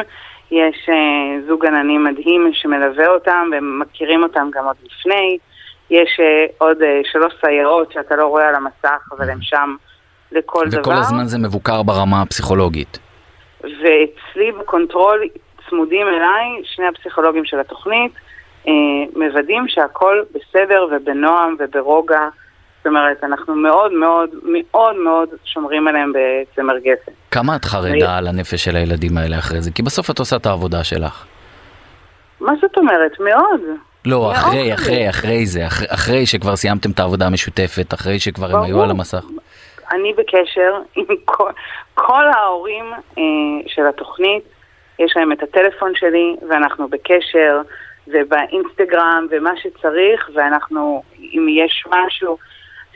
[0.51, 5.37] יש אה, זוג עננים מדהים שמלווה אותם, והם מכירים אותם גם עוד לפני.
[5.89, 9.75] יש אה, עוד אה, שלוש סייעות שאתה לא רואה על המסך, אבל הם שם
[10.31, 10.81] לכל דבר.
[10.81, 12.99] וכל הזמן זה מבוקר ברמה הפסיכולוגית.
[13.63, 15.27] ואצלי ב control
[15.69, 18.11] צמודים אליי שני הפסיכולוגים של התוכנית,
[19.15, 22.27] מוודאים שהכל בסדר ובנועם וברוגע,
[22.77, 27.11] זאת אומרת, אנחנו מאוד מאוד מאוד מאוד שומרים עליהם בצמר גפן.
[27.31, 29.71] כמה את חרדה על הנפש של הילדים האלה אחרי זה?
[29.71, 31.25] כי בסוף את עושה את העבודה שלך.
[32.39, 33.19] מה זאת אומרת?
[33.19, 33.61] מאוד.
[34.05, 34.73] לא, אחרי.
[34.73, 38.81] אחרי, אחרי זה, אחרי, אחרי שכבר סיימתם את העבודה המשותפת, אחרי שכבר הם היו.
[38.81, 39.25] על המסך.
[39.91, 41.51] אני בקשר עם כל,
[41.93, 42.85] כל ההורים
[43.17, 43.23] אה,
[43.67, 44.43] של התוכנית,
[44.99, 47.61] יש להם את הטלפון שלי, ואנחנו בקשר,
[48.07, 52.37] ובאינסטגרם, ומה שצריך, ואנחנו, אם יש משהו,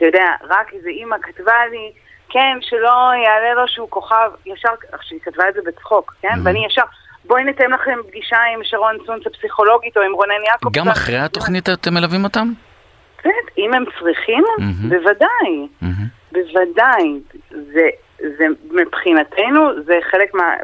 [0.02, 1.92] אתה יודע, רק איזה אימא כתבה לי,
[2.28, 2.92] כן, שלא
[3.24, 6.28] יעלה לו שהוא כוכב, ישר, עכשיו, היא כתבה את זה בצחוק, כן?
[6.28, 6.38] Mhm.
[6.44, 6.82] ואני ישר,
[7.24, 10.68] בואי ניתן לכם פגישה עם שרון צונץ הפסיכולוגית, או עם רונן יעקב.
[10.72, 12.48] גם אחרי התוכנית אתם מלווים אותם?
[13.22, 14.88] כן, אם הם צריכים, Mhm.
[14.88, 15.68] בוודאי.
[15.82, 16.06] מהמם.
[16.32, 17.88] בוודאי, זה,
[18.38, 20.54] זה מבחינתנו, זה חלק מה,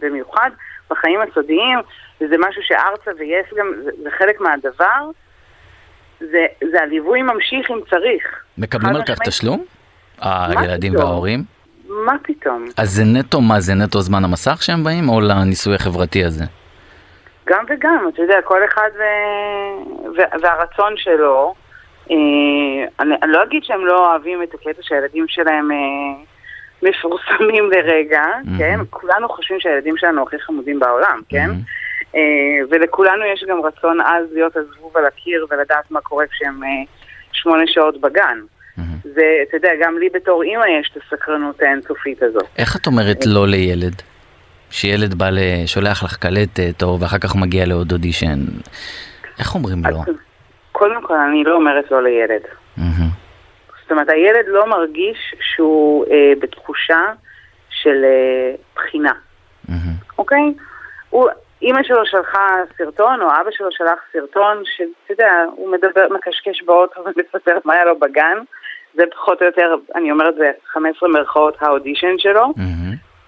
[0.00, 0.50] במיוחד
[0.90, 1.78] בחיים הסודיים,
[2.20, 5.10] וזה משהו שארצה ויס גם, זה, זה חלק מהדבר,
[6.30, 8.42] זה, זה הליווי ממשיך אם צריך.
[8.58, 9.18] מקבלים על כך.
[9.24, 9.64] תשלום?
[10.20, 10.96] הילדים?
[10.96, 11.42] וההורים?
[11.88, 12.64] מה פתאום?
[12.76, 13.60] אז זה נטו מה?
[13.60, 16.44] זה נטו זמן המסך שהם באים, או לניסוי החברתי הזה?
[17.48, 19.02] גם וגם, אתה יודע, כל אחד ו...
[20.16, 20.20] ו...
[20.42, 21.54] והרצון שלו.
[22.10, 22.16] אה,
[23.00, 25.76] אני, אני לא אגיד שהם לא אוהבים את הקטע שהילדים שלהם אה,
[26.82, 28.58] מפורסמים לרגע, Mhm.
[28.58, 28.80] כן?
[28.90, 31.50] כולנו חושבים שהילדים שלנו הכי חמודים בעולם, כן?
[31.50, 31.81] Mhm.
[32.14, 32.20] אה,
[32.70, 36.68] ולכולנו יש גם רצון עז להיות הזבוב על הקיר ולדעת מה קורה כשהם אה,
[37.32, 38.38] שמונה שעות בגן.
[39.14, 42.44] זה, אתה יודע, גם לי בתור אימא יש את הסקרנות האינסופית הזאת.
[42.58, 44.02] איך את אומרת לא לילד?
[44.70, 45.26] שילד בא,
[45.66, 48.38] שולח לך קלטת, או ואחר כך מגיע לעוד אודישן.
[49.38, 50.12] איך אומרים לא?
[50.72, 52.42] קודם כל, אני לא אומרת לא לילד.
[53.82, 57.12] זאת אומרת, הילד לא מרגיש שהוא אה, בתחושה
[57.70, 59.12] של אה, בחינה.
[60.18, 60.54] אוקיי?
[61.10, 61.28] הוא,
[61.62, 62.46] אימא שלו שלחה
[62.78, 67.84] סרטון, או אבא שלו שלח סרטון, שאתה יודע, הוא מדבר, מקשקש באוטו ומספר מה היה
[67.84, 68.38] לו בגן.
[68.94, 72.52] זה פחות או יותר, אני אומרת, זה 15 מירכאות האודישן שלו.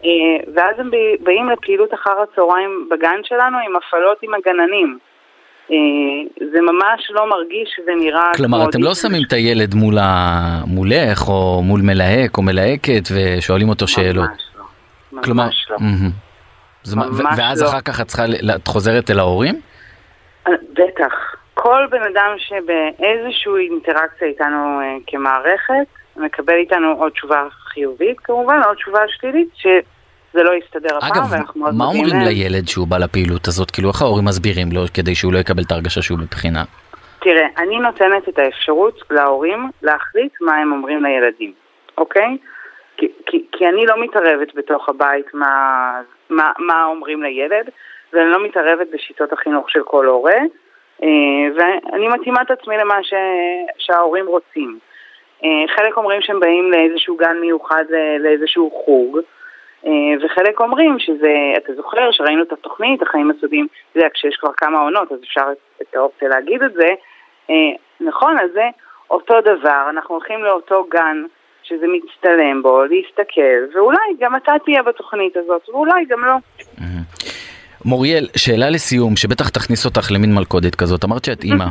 [0.04, 4.98] אה, ואז הם באים לפעילות אחר הצהריים בגן שלנו עם הפעלות עם הגננים.
[5.70, 5.76] אה,
[6.52, 10.60] זה ממש לא מרגיש ונראה כלומר, אתם לא שמים את הילד מול ה...
[10.66, 14.30] מולך, או מול מלהק או מלהקת, ושואלים אותו שאלות.
[14.30, 14.42] ממש
[15.12, 15.22] לא.
[15.22, 15.76] כלומר, ממש לא.
[15.80, 16.23] מהמם.
[16.84, 17.68] זה מה- ו- ממש ואז לא.
[17.68, 18.24] אחר כך את צריכה,
[18.56, 19.60] את חוזרת אל ההורים?
[20.72, 21.12] בטח.
[21.54, 27.42] כל בן אדם שבאיזושהי אינטראקציה איתנו אה, כמערכת, מקבל איתנו עוד תשובה
[27.72, 32.16] חיובית כמובן, עוד תשובה שלילית, שזה לא יסתדר הפעם, אגב, ואנחנו מאוד מה מודים אומרים
[32.20, 32.28] להם.
[32.28, 33.70] לילד שהוא בא לפעילות הזאת?
[33.70, 36.64] כאילו, איך ההורים מסבירים לו כדי שהוא לא יקבל את ההרגשה שהוא בבחינה?
[37.20, 41.52] תראה, אני נותנת את האפשרות להורים להחליט מה הם אומרים לילדים,
[41.98, 42.36] אוקיי?
[42.96, 47.70] כי, כי, כי אני לא מתערבת בתוך הבית מה, מה, מה אומרים לילד,
[48.12, 50.36] ואני לא מתערבת בשיטות החינוך של כל הורה,
[51.02, 51.08] אה,
[51.56, 53.14] ואני מתאימה את עצמי למה ש,
[53.78, 54.78] שההורים רוצים.
[55.44, 57.84] אה, חלק אומרים שהם באים לאיזשהו גן מיוחד,
[58.18, 59.18] לאיזשהו חוג,
[59.86, 59.90] אה,
[60.22, 64.80] וחלק אומרים שזה, אתה זוכר שראינו את התוכנית, החיים הסודיים, אתה יודע, כשיש כבר כמה
[64.80, 65.44] עונות, אז אפשר
[65.82, 66.88] את- האופציה להגיד את זה.
[68.00, 68.68] נכון, אז זה
[69.10, 71.24] אותו דבר, אנחנו הולכים לאותו גן
[71.64, 76.34] שזה מצטלם בו, להסתכל, ואולי גם אתה תהיה בתוכנית הזאת, ואולי גם לא.
[77.84, 81.64] מוריאל, שאלה לסיום, שבטח תכניס אותך למין מלכודת כזאת, אמרת שאת אימא.
[81.64, 81.70] כן.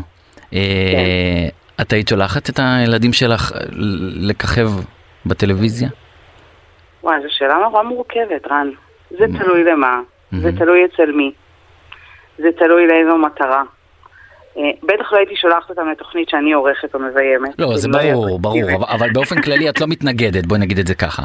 [0.58, 1.48] אה,
[1.82, 4.68] את היית שולחת את הילדים שלך ל- לככב
[5.26, 5.90] בטלוויזיה?
[7.04, 8.70] וואי, זו שאלה נורא מורכבת, רן.
[9.10, 9.26] זה.
[9.40, 10.02] תלוי למה,
[10.32, 10.52] זה.
[10.58, 11.32] תלוי אצל מי,
[12.38, 13.64] זה תלוי לאיזו מטרה.
[14.58, 17.60] אה, בטח לא הייתי שולחת אותם לתוכנית שאני עורכת או מביימת.
[17.60, 18.86] לא, זה לא היה ברור, ברור.
[18.96, 21.24] אבל- באופן כללי את לא מתנגדת, בואי נגיד את זה ככה.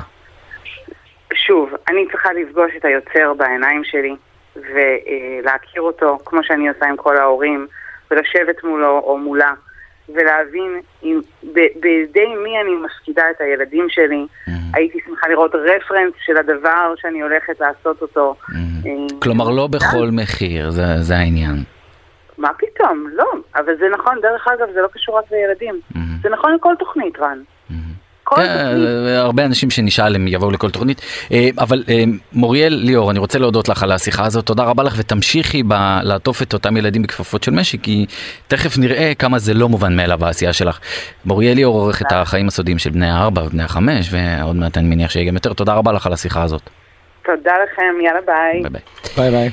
[1.34, 4.14] שוב, אני צריכה לפגוש את היוצר בעיניים שלי
[4.56, 7.66] ולהכיר אותו, כמו שאני עושה עם כל ההורים,
[8.10, 9.52] ולשבת מולו או מולה,
[10.08, 11.20] ולהבין אם,
[11.52, 14.26] ב- בידי מי אני מפקידה את הילדים שלי.
[14.74, 18.34] הייתי שמחה לראות רפרנס של הדבר שאני הולכת לעשות אותו.
[18.54, 18.90] אה,
[19.22, 21.56] כלומר, לא בכל מחיר, זה זה העניין.
[22.38, 23.07] מה פתאום?
[23.14, 23.24] לא.
[23.57, 25.81] אבל זה נכון, דרך אגב, זה לא קשור רק לילדים.
[26.22, 27.38] זה נכון לכל תוכנית, רן.
[28.24, 28.88] כל כן, תוכנית.
[29.16, 31.01] הרבה אנשים שנשאל הם יבואו לכל תוכנית.
[31.33, 34.94] אה, אבל אה, מוריאל ליאור, אני רוצה להודות לך על השיחה הזאת, תודה רבה לך
[34.98, 38.07] ותמשיכי ב- לעטוף את אותם ילדים בכפפות של משי, כי
[38.48, 40.79] תכף נראה כמה זה לא מובן מאליו העשייה שלך.
[41.24, 45.11] מוריאל ליאור עורך את החיים הסודיים של בני הארבע ובני החמש, ועוד מעט אני מניח
[45.11, 45.53] שיהיה גם יותר.
[45.53, 46.62] תודה רבה לך על השיחה הזאת.
[47.24, 48.62] תודה לכם, יאללה ביי.
[48.62, 48.81] ביי
[49.16, 49.31] ביי.
[49.31, 49.44] ביי.
[49.44, 49.48] אה,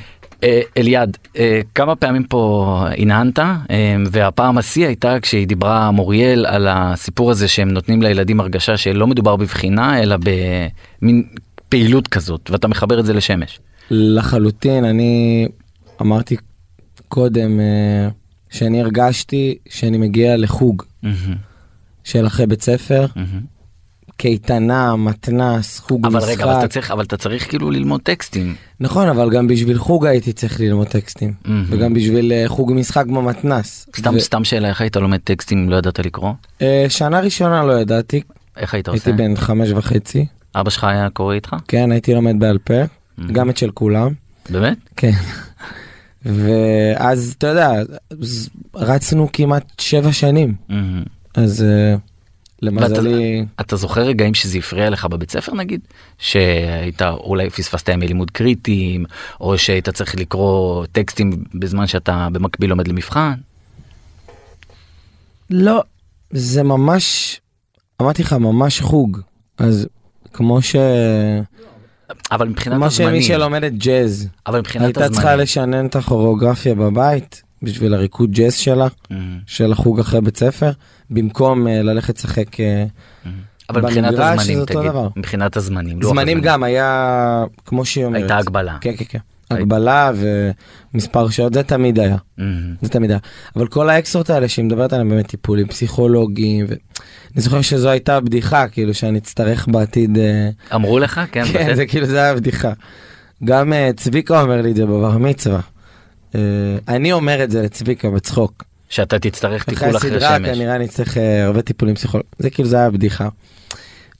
[0.76, 7.30] אליעד, אה, כמה פעמים פה הנהנת, אה, והפעם השיא הייתה כשהיא דיברה מוריאל על הסיפור
[7.30, 10.16] הזה שהם נותנים לילדים הרגשה שלא מדובר בבחינה, אלא
[11.02, 11.22] במין
[11.68, 13.58] פעילות כזאת, ואתה מחבר את זה לשמש.
[13.90, 15.46] לחלוטין, אני
[16.02, 16.36] אמרתי
[17.08, 18.08] קודם אה,
[18.50, 20.82] שאני הרגשתי שאני מגיע לחוג,
[22.04, 23.55] של אחרי בית ספר, מהמם.
[24.16, 26.30] קייטנה, מתנ"ס, חוג אבל משחק.
[26.30, 28.54] רגע, אבל אתה צריך, אבל אתה צריך כאילו ללמוד טקסטים.
[28.80, 31.32] נכון, אבל גם בשביל חוג הייתי צריך ללמוד טקסטים.
[31.44, 31.64] מהמם.
[31.68, 33.86] וגם בשביל אה, חוג משחק במתנ"ס.
[33.96, 36.32] סתם, ו- סתם שאלה, איך היית לומד טקסטים אם לא ידעת לקרוא?
[36.62, 38.20] אה, שנה ראשונה לא ידעתי,
[38.56, 39.10] איך היית עושה?
[39.10, 40.26] הייתי בן חמש וחצי.
[40.54, 41.56] אבא שלך היה קורא איתך?
[41.68, 42.74] כן, הייתי לומד בעל פה,
[43.18, 43.32] מהמם.
[43.32, 44.12] גם את של כולם.
[44.50, 44.76] באמת?
[44.96, 45.12] כן.
[46.24, 47.70] ואז אתה יודע,
[48.74, 51.02] רצנו כמעט שבע שנים, מהמם.
[51.34, 51.96] אז אה,
[52.62, 55.80] למזלי, אתה זוכר רגעים שזה הפריע לך בבית ספר נגיד?
[56.18, 59.04] שהיית אולי פספסת ימי לימוד קריטיים,
[59.40, 63.34] או שהיית צריך לקרוא טקסטים בזמן שאתה במקביל לומד למבחן?
[65.50, 65.82] לא,
[66.30, 67.40] זה ממש,
[68.02, 69.20] אמרתי לך, ממש חוג.
[69.58, 69.88] אז
[70.32, 70.76] כמו ש...
[72.30, 76.74] אבל מבחינת כמו שמי הזמנים, שלומדת ג'אז, אבל מבחינת הייתה צריכה הזמנים, לשנן את הכוריאוגרפיה
[76.74, 79.38] בבית בשביל הריקוד ג'אז שלה, מהמם.
[79.46, 80.70] של החוג אחרי בית ספר,
[81.10, 82.84] במקום אה, ללכת לשחק אה,
[83.70, 84.90] אבל מבחינת הזמנים תגיד.
[85.16, 86.40] מבחינת הזמנים, זמנים הזמנים.
[86.40, 88.22] גם היה, כמו שהיא אומרת.
[88.22, 88.78] הייתה הגבלה.
[88.80, 89.18] כן, כן, כן.
[89.50, 90.12] הגבלה
[90.94, 92.16] ומספר שעות, זה תמיד היה.
[92.82, 93.18] זה תמיד היה.
[93.56, 96.66] אבל כל האקסטרות האלה שהיא מדברת עליהם באמת טיפולים פסיכולוגיים.
[96.68, 96.74] ו...
[97.34, 100.18] אני זוכר שזו הייתה בדיחה, כאילו שאני אצטרך בעתיד...
[100.18, 101.20] אה, אמרו לך?
[101.32, 101.74] כן, כן.
[101.74, 102.72] זה כאילו זה היה בדיחה.
[103.44, 105.60] גם צביקה אומר לי את זה בבר מצווה.
[106.88, 108.64] אני אומר את זה לצביקה בצחוק.
[108.88, 110.48] שאתה תצטרך אחרי טיפול אחרי הסדרה שמש.
[110.48, 112.32] כנראה אני צריך אה, הרבה טיפולים פסיכולוגיים.
[112.38, 113.28] זה כאילו זה היה בדיחה.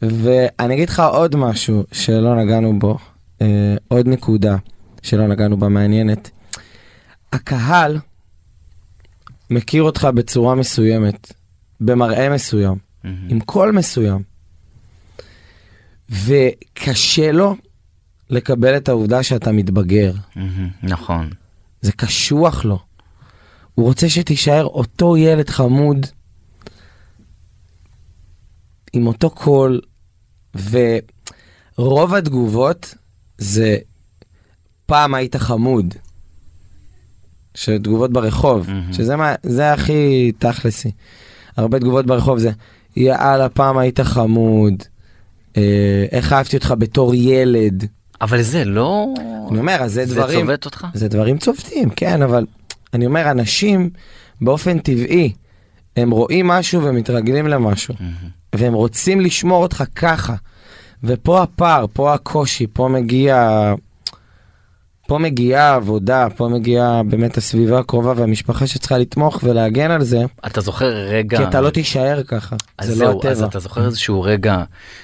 [0.03, 2.99] ואני אגיד לך עוד משהו שלא נגענו בו,
[3.43, 4.57] אה, עוד נקודה
[5.03, 6.31] שלא נגענו בה מעניינת.
[7.33, 7.99] הקהל
[9.51, 11.33] מכיר אותך בצורה מסוימת,
[11.81, 13.29] במראה מסוים, מהמם.
[13.29, 14.23] עם קול מסוים,
[16.11, 17.57] וקשה לו
[18.31, 20.13] לקבל את העובדה שאתה מתבגר.
[20.37, 20.69] מהמם.
[20.83, 21.31] נכון.
[21.81, 22.79] זה קשוח לו.
[23.77, 26.07] הוא רוצה שתישאר אותו ילד חמוד,
[28.93, 29.81] עם אותו קול,
[31.79, 32.95] ורוב התגובות
[33.39, 33.77] זה
[34.87, 35.95] פעם היית חמוד.
[37.55, 38.93] שתגובות ברחוב, מהמם.
[38.93, 40.91] שזה מה, זה הכי תכלסי.
[41.57, 42.51] הרבה תגובות ברחוב זה,
[42.97, 44.83] יאללה, פעם היית חמוד,
[45.57, 47.87] אה, איך אהבתי אותך בתור ילד.
[48.21, 49.15] אבל זה לא...
[49.51, 50.41] אני אומר, אז זה זה דברים...
[50.41, 50.87] צובט אותך?
[50.95, 52.47] זה דברים צובטים, כן, אבל
[52.95, 53.91] אני אומר, אנשים
[54.41, 55.33] באופן טבעי,
[55.97, 58.15] הם רואים משהו ומתרגלים למשהו, מהמם.
[58.55, 60.35] והם רוצים לשמור אותך ככה.
[61.05, 63.75] ופה הפער, פה הקושי, פה מגיע...
[65.07, 70.61] פה מגיעה העבודה, פה מגיעה באמת הסביבה הקרובה והמשפחה שצריכה לתמוך ולהגן על זה, אתה
[70.61, 71.39] זוכר רגע...
[71.39, 73.49] כי אתה לא תישאר ככה, אז זה זהו, לא אז הטבע.
[73.49, 74.63] אתה זוכר איזשהו רגע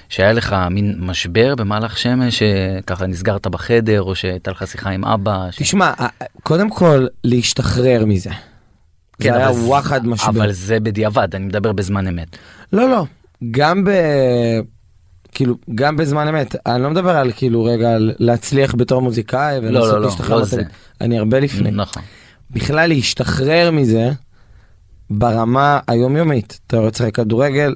[0.09, 5.49] שהיה לך מין משבר במהלך שמש, שככה נסגרת בחדר, או שהייתה לך שיחה עם אבא?
[5.51, 5.59] ש...
[5.59, 5.93] תשמע,
[6.43, 8.31] קודם כל, להשתחרר מזה.
[9.19, 10.31] זה היה כן, וואחד משבר.
[10.31, 12.37] אבל זה בדיעבד, אני מדבר בזמן אמת.
[12.73, 13.05] לא, לא,
[13.51, 13.91] גם ב...
[15.33, 16.57] כאילו, גם בזמן אמת.
[16.67, 20.43] אני לא מדבר על כאילו רגע על להצליח בתור מוזיקאי לא, ולנסות לא, להשתחרר לא
[20.43, 20.65] מתמיד.
[20.65, 20.71] זה.
[21.01, 21.71] אני הרבה לפני.
[21.71, 22.03] נכון.
[22.51, 24.11] בכלל להשתחרר מזה
[25.11, 26.61] ברמה היומיומית.
[26.67, 27.75] אתה רוצה לשחק כדורגל,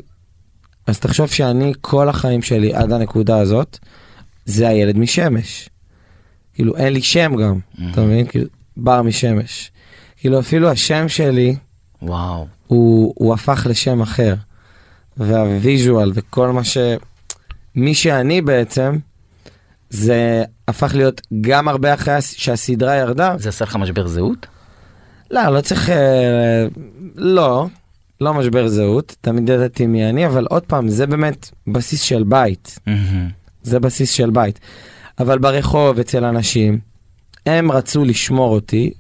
[0.87, 3.79] אז תחשוב שאני כל החיים שלי עד הנקודה הזאת,
[4.45, 5.69] זה הילד משמש.
[6.55, 7.59] כאילו, אין לי שם גם,
[7.91, 8.27] אתה מבין?
[8.27, 9.71] כאילו, בר משמש.
[10.17, 11.57] כאילו, אפילו השם שלי,
[12.03, 12.47] וואו.
[12.67, 14.35] הוא, הוא הפך לשם אחר.
[15.17, 16.79] והוויז'ואל וכל מה ש...
[17.77, 18.97] מי שאני בעצם,
[19.91, 23.35] זה הפך להיות גם הרבה אחרי הס- שהסדרה ירדה.
[23.39, 24.47] זה עשה לך משבר זהות?
[25.31, 25.91] לא, לא צריך...
[25.91, 26.67] אה,
[27.17, 27.67] לא,
[28.21, 32.79] לא משבר זהות, תמיד ידעתי מי אני, אבל עוד פעם, זה באמת בסיס של בית.
[33.63, 34.61] זה בסיס של בית.
[35.19, 36.79] אבל ברחוב, אצל אנשים,
[37.47, 38.93] הם רצו לשמור אותי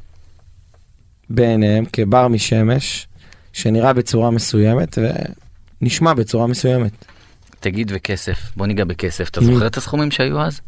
[1.30, 3.08] בעיניהם כבר משמש,
[3.52, 4.98] שנראה בצורה מסוימת
[5.82, 7.04] ונשמע בצורה מסוימת.
[7.66, 9.28] תגיד וכסף, בוא ניגע בכסף.
[9.28, 9.44] אתה Mm.
[9.44, 10.60] זוכר את הסכומים שהיו אז?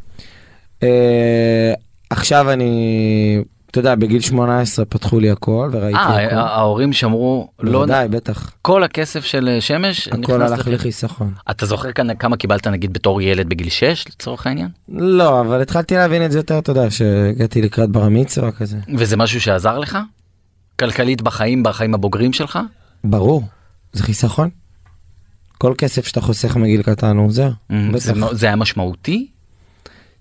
[0.82, 1.72] אה,
[2.10, 6.34] עכשיו אני, אתה יודע, בגיל 18 פתחו לי הכל וראיתי אה, הכל.
[6.36, 7.72] ההורים שמרו, לא...
[7.78, 8.52] בוודאי, בטח.
[8.62, 11.32] כל הכסף של אה, שמש הכל הלך לך- לחיסכון.
[11.50, 14.68] אתה זוכר כאן כמה קיבלת נגיד בתור ילד בגיל 6 לצורך העניין?
[14.88, 18.76] לא, אבל התחלתי להבין את זה יותר, אתה יודע, שהגעתי לקראת בר מצווה כזה.
[18.96, 19.98] וזה משהו שעזר לך?
[20.80, 22.58] כלכלית בחיים, בחיים הבוגרים שלך?
[23.04, 23.42] ברור,
[23.92, 24.50] זה חיסכון.
[25.58, 27.50] כל כסף שאתה חוסך מגיל קטן הוא עוזר.
[27.72, 27.74] Mm,
[28.32, 29.26] זה, היה משמעותי?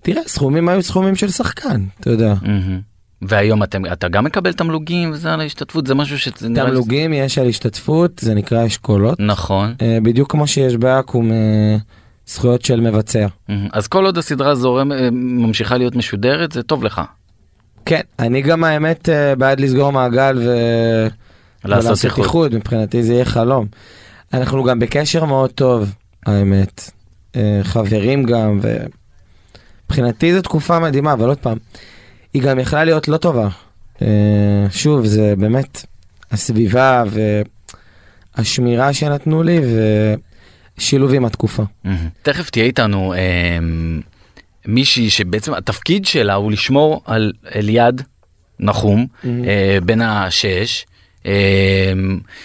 [0.02, 2.34] תראה, סכומים היו סכומים של שחקן, אתה יודע.
[2.42, 2.80] מהמם.
[3.22, 7.48] והיום אתם, אתה גם מקבל תמלוגים וזה על ההשתתפות זה משהו לי- תמלוגים יש על
[7.48, 9.20] השתתפות, זה נקרא אשכולות.
[9.20, 9.74] נכון.
[9.82, 11.76] אה, בדיוק כמו שיש באקו"ם אה,
[12.26, 13.26] זכויות של מבצע.
[13.48, 13.68] מהמם.
[13.72, 17.00] אז כל עוד הסדרה זורם אה, ממשיכה להיות משודרת זה טוב לך.
[17.84, 20.50] כן, אני גם האמת בעד לסגור מעגל ו...
[21.64, 22.18] לעשות.
[22.18, 23.66] איחוד, מבחינתי זה יהיה חלום.
[24.32, 25.94] אנחנו גם בקשר מאוד טוב,
[26.26, 26.90] האמת.
[27.36, 31.58] אה, חברים גם, ומבחינתי זו תקופה מדהימה, אבל עוד פעם,
[32.32, 33.48] היא גם יכלה להיות לא טובה.
[34.02, 35.84] אה, שוב, זה באמת
[36.30, 37.04] הסביבה
[38.36, 39.60] והשמירה שנתנו לי,
[40.78, 41.62] ושילוב עם התקופה.
[42.22, 43.58] תכף תהיה איתנו אה,
[44.66, 48.02] מישהי שבעצם התפקיד שלה הוא לשמור על אליעד
[48.60, 50.86] נחום, אה, בן השש,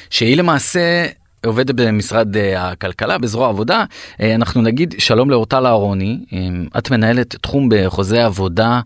[0.10, 1.06] שהיא למעשה
[1.45, 3.84] עובדת במשרד אה, הכלכלה, בזרוע העבודה.
[4.21, 6.39] אה, אנחנו נגיד שלום לאורטל אהרוני, אה,
[6.79, 8.79] את מנהלת תחום בחוזה עבודה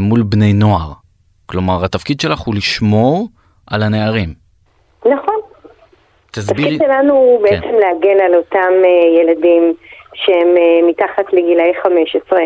[0.00, 0.92] מול בני נוער.
[1.46, 3.28] כלומר, התפקיד שלך הוא לשמור
[3.70, 4.28] על הנערים.
[5.06, 5.40] נכון.
[6.30, 6.74] תסבירי.
[6.74, 7.54] התפקיד שלנו הוא כן.
[7.54, 8.72] בעצם להגן על אותם
[9.20, 9.74] ילדים
[10.14, 10.48] שהם
[10.88, 12.40] מתחת לגילאי 15,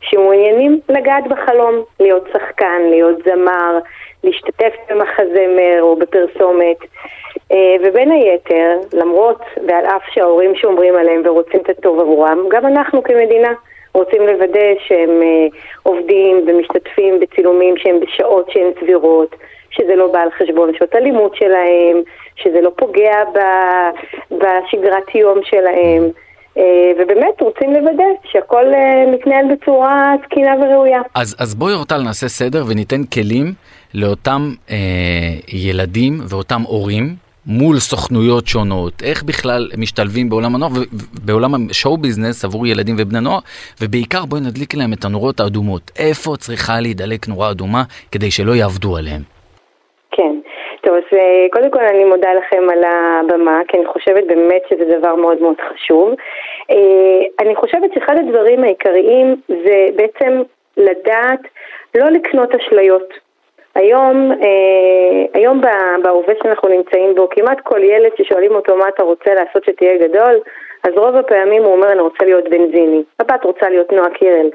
[0.00, 3.78] שמעוניינים לגעת בחלום, להיות שחקן, להיות זמר,
[4.24, 6.78] להשתתף במחזמר או בפרסומת.
[7.52, 13.02] אה, ובין היתר, למרות ועל אף שההורים שומרים עליהם ורוצים את הטוב עבורם, גם אנחנו
[13.02, 13.52] כמדינה
[13.94, 15.46] רוצים לוודא שהם אה,
[15.82, 19.36] עובדים ומשתתפים בצילומים שהם בשעות שהן סבירות,
[19.70, 22.02] שזה לא בא על חשבון שעות הלימוד שלהם,
[22.36, 23.24] שזה לא פוגע
[24.30, 26.10] בשגרת יום שלהם,
[26.58, 28.64] אה, ובאמת רוצים לוודא שהכל
[29.12, 31.00] מתנהל בצורה תקינה וראויה.
[31.14, 33.46] אז, אז בואי אורטל נעשה סדר וניתן כלים
[33.94, 34.76] לאותם אה,
[35.52, 42.66] ילדים ואותם הורים מול סוכנויות שונות, איך בכלל משתלבים בעולם הנוער ובעולם השואו ביזנס עבור
[42.66, 43.38] ילדים ובני נוער,
[43.82, 45.82] ובעיקר בואי נדליק להם את הנורות האדומות.
[45.98, 49.22] איפה צריכה להידלק נורה אדומה כדי שלא יעבדו עליהם?
[50.10, 50.34] כן.
[50.84, 54.98] טוב, אז אה, קודם כל אני מודה לכם על הבמה, כי אני חושבת באמת שזה
[54.98, 56.14] דבר מאוד מאוד חשוב.
[56.70, 60.42] אה, אני חושבת שאחד הדברים העיקריים זה בעצם
[60.76, 61.40] לדעת
[61.94, 63.23] לא לקנות אשליות.
[63.74, 65.60] היום, אה, היום
[66.02, 70.40] בהווה שאנחנו נמצאים בו, כמעט כל ילד ששואלים אותו מה אתה רוצה לעשות שתהיה גדול,
[70.84, 74.50] אז רוב הפעמים הוא אומר אני רוצה להיות בנזיני, הבת רוצה להיות נועה קירל.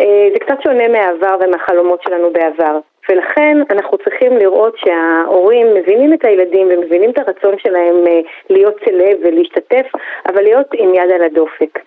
[0.00, 2.78] אה, זה קצת שונה מהעבר ומהחלומות שלנו בעבר.
[3.08, 9.18] ולכן אנחנו צריכים לראות שההורים מבינים את הילדים ומבינים את הרצון שלהם אה, להיות סלב
[9.22, 9.86] ולהשתתף,
[10.28, 11.78] אבל להיות עם יד על הדופק.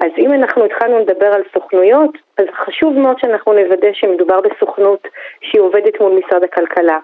[0.00, 5.08] אז אם אנחנו התחלנו לדבר על סוכנויות, אז חשוב מאוד שאנחנו נוודא שמדובר בסוכנות
[5.40, 6.98] שהיא עובדת מול משרד הכלכלה.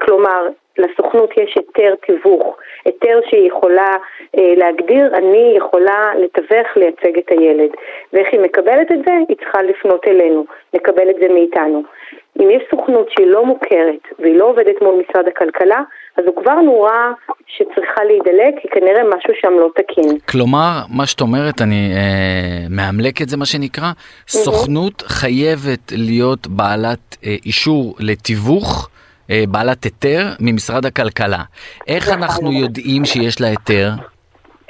[0.00, 3.90] כלומר, לסוכנות יש היתר תיווך, היתר שהיא יכולה
[4.38, 7.70] אה, להגדיר, אני יכולה לתווך, לייצג את הילד.
[8.12, 9.12] ואיך היא מקבלת את זה?
[9.28, 11.82] היא צריכה לפנות אלינו, לקבל את זה מאיתנו.
[12.40, 15.82] אם יש סוכנות שהיא לא מוכרת והיא לא עובדת מול משרד הכלכלה,
[16.16, 17.12] אז זו כבר נורה
[17.46, 20.18] שצריכה להידלק, כי כנראה משהו שם לא תקין.
[20.28, 23.90] כלומר, מה שאת אומרת, אני אה, מאמלק את זה מה שנקרא,
[24.28, 28.88] סוכנות חייבת להיות בעלת אה, אישור לתיווך,
[29.30, 31.42] אה, בעלת היתר ממשרד הכלכלה.
[31.88, 33.88] איך אנחנו יודעים שיש לה היתר?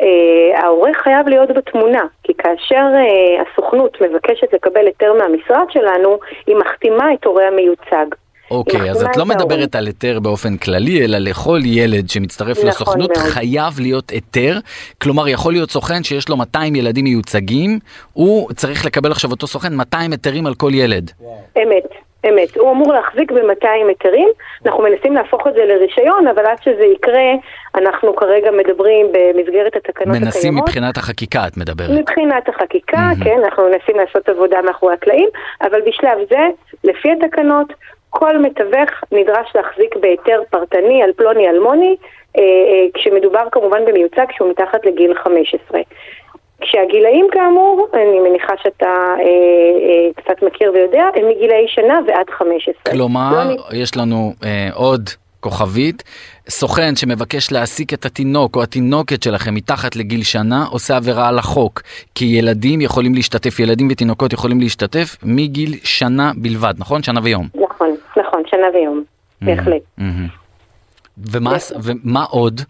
[0.01, 6.57] אה, העורך חייב להיות בתמונה, כי כאשר אה, הסוכנות מבקשת לקבל היתר מהמשרד שלנו, היא
[6.57, 8.07] מחתימה את הורי המיוצג.
[8.51, 9.39] אוקיי, היא אז את לא ההורים.
[9.39, 13.29] מדברת על היתר באופן כללי, אלא לכל ילד שמצטרף נכון לסוכנות מאוד.
[13.29, 14.59] חייב להיות היתר.
[15.03, 17.79] כלומר, יכול להיות סוכן שיש לו 200 ילדים מיוצגים,
[18.13, 21.11] הוא צריך לקבל עכשיו אותו סוכן 200 היתרים על כל ילד.
[21.63, 21.85] אמת,
[22.29, 22.57] אמת.
[22.57, 24.29] הוא אמור להחזיק ב-200 היתרים,
[24.67, 27.31] אנחנו מנסים להפוך את זה לרישיון, אבל עד שזה יקרה,
[27.75, 30.69] אנחנו כרגע מדברים במסגרת התקנות מנסים הקיימות.
[30.69, 31.91] מבחינת החקיקה, את מדברת.
[31.91, 35.29] מבחינת החקיקה, כן, אנחנו מנסים לעשות עבודה מאחורי הקלעים,
[35.63, 36.41] אבל בשלב זה,
[36.85, 37.67] לפי התקנות,
[38.19, 41.97] כל מתווך נדרש להחזיק בהיתר פרטני על פלוני אלמוני,
[42.39, 45.81] אה, אה, כשמדובר כמובן במיוצג שהוא מתחת לגיל 15.
[46.61, 52.93] כשהגילאים כאמור, אני מניחה שאתה אה, אה, קצת מכיר ויודע, הם מגילאי שנה ועד 15.
[52.95, 56.03] כלומר, נ- יש לנו אה, עוד כוכבית,
[56.49, 61.83] סוכן שמבקש להעסיק את התינוק או התינוקת שלכם מתחת לגיל שנה, עושה עבירה על החוק.
[62.15, 67.03] כי ילדים יכולים להשתתף, ילדים ותינוקות יכולים להשתתף מגיל שנה בלבד, נכון?
[67.03, 67.49] שנה ויום.
[67.55, 67.96] נכון,
[68.67, 69.05] שנה ויום,
[69.43, 69.83] בהחלט.
[71.33, 71.51] ומה,
[71.85, 72.61] ומה עוד?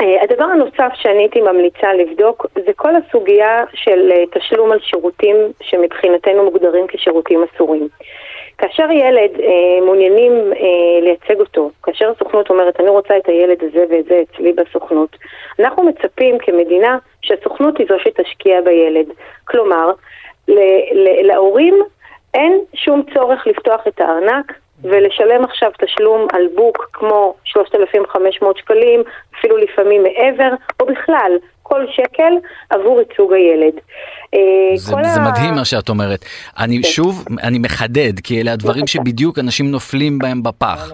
[0.00, 5.36] אה, הדבר הנוסף שאני הייתי ממליצה לבדוק זה כל הסוגיה של אה, תשלום על שירותים
[5.62, 7.88] שמבחינתנו מוגדרים כשירותים אסורים.
[8.58, 13.84] כאשר ילד אה, מעוניינים אה, לייצג אותו, כאשר הסוכנות אומרת אני רוצה את הילד הזה
[13.90, 15.16] ואת זה אצלי בסוכנות,
[15.60, 19.06] אנחנו מצפים כמדינה שהסוכנות היא זו שתשקיע בילד.
[19.44, 19.90] כלומר,
[21.22, 21.74] להורים
[22.34, 24.52] אין שום צורך לפתוח את הארנק
[24.84, 29.02] ולשלם עכשיו תשלום על בוק כמו 3,500 שקלים,
[29.38, 30.50] אפילו לפעמים מעבר,
[30.80, 32.32] או בכלל, כל שקל
[32.70, 33.74] עבור ייצוג הילד.
[34.34, 34.40] אה,
[34.76, 36.24] זה, זה ה- מדהים מה שאת אומרת.
[36.58, 38.86] אני שוב, אני מחדד, כי אלה הדברים.
[38.86, 40.92] שבדיוק אנשים נופלים בהם בפח.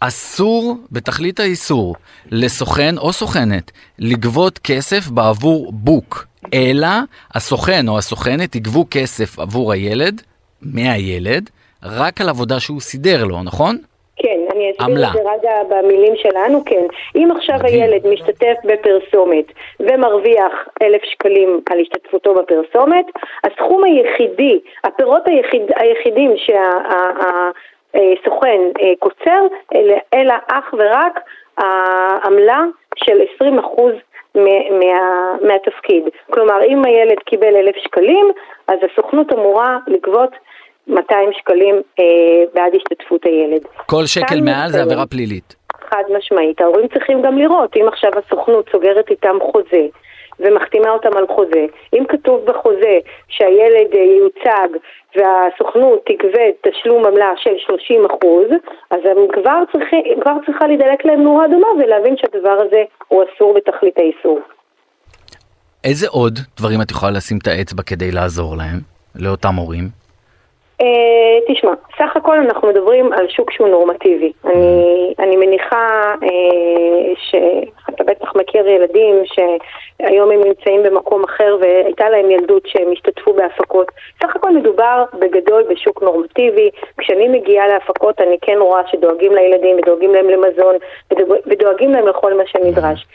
[0.00, 1.94] אסור, בתכלית האיסור,
[2.30, 6.88] לסוכן או סוכנת לגבות כסף בעבור בוק, אלא
[7.34, 10.22] הסוכן או הסוכנת יגבו כסף עבור הילד,
[10.62, 11.50] מהילד,
[11.84, 13.76] רק על עבודה שהוא סידר לו, נכון?
[14.16, 15.08] כן, אני אסביר עמלה.
[15.08, 16.86] את זה רגע במילים שלנו, כן.
[17.16, 17.82] אם עכשיו מדהים.
[17.82, 19.44] הילד משתתף בפרסומת
[19.80, 20.52] ומרוויח
[20.82, 23.06] אלף שקלים על השתתפותו בפרסומת,
[23.44, 26.34] הסכום היחידי, הפירות היחיד, היחידים
[27.94, 31.20] שהסוכן אה, קוצר, אלה, אלא אך ורק
[31.58, 32.64] העמלה
[32.96, 33.44] של 20%
[34.34, 36.04] מ- מה, מהתפקיד.
[36.30, 38.26] כלומר, אם הילד קיבל אלף שקלים,
[38.68, 40.30] אז הסוכנות אמורה לגבות
[40.88, 42.04] 200 שקלים אה,
[42.54, 43.62] בעד השתתפות הילד.
[43.86, 44.82] כל שקל מעל זה.
[44.82, 45.56] עבירה פלילית.
[45.90, 46.60] חד משמעית.
[46.60, 49.86] ההורים צריכים גם לראות, אם עכשיו הסוכנות סוגרת איתם חוזה
[50.40, 54.68] ומחתימה אותם על חוזה, אם כתוב בחוזה שהילד אה, ייוצג
[55.16, 58.48] והסוכנות תגבה תשלום עמלה של 30 אחוז,
[58.90, 63.54] אז הם כבר, צריכים, כבר צריכה להידלק להם נורה אדומה ולהבין שהדבר הזה הוא אסור
[63.54, 64.40] בתכלית האיסור.
[65.84, 68.80] איזה עוד דברים את יכולה לשים את האצבע כדי לעזור להם,
[69.16, 70.07] לאותם הורים?
[70.82, 74.32] Uh, תשמע, סך הכל אנחנו מדברים על שוק שהוא נורמטיבי.
[74.44, 76.26] אני, אני מניחה uh,
[77.16, 83.86] שאתה בטח מכיר ילדים שהיום הם נמצאים במקום אחר והייתה להם ילדות שהם השתתפו בהפקות.
[84.22, 86.70] סך הכל מדובר בגדול בשוק נורמטיבי.
[86.98, 90.74] כשאני מגיעה להפקות אני כן רואה שדואגים לילדים ודואגים להם למזון
[91.12, 93.06] ודואג- ודואגים להם לכל מה שנדרש.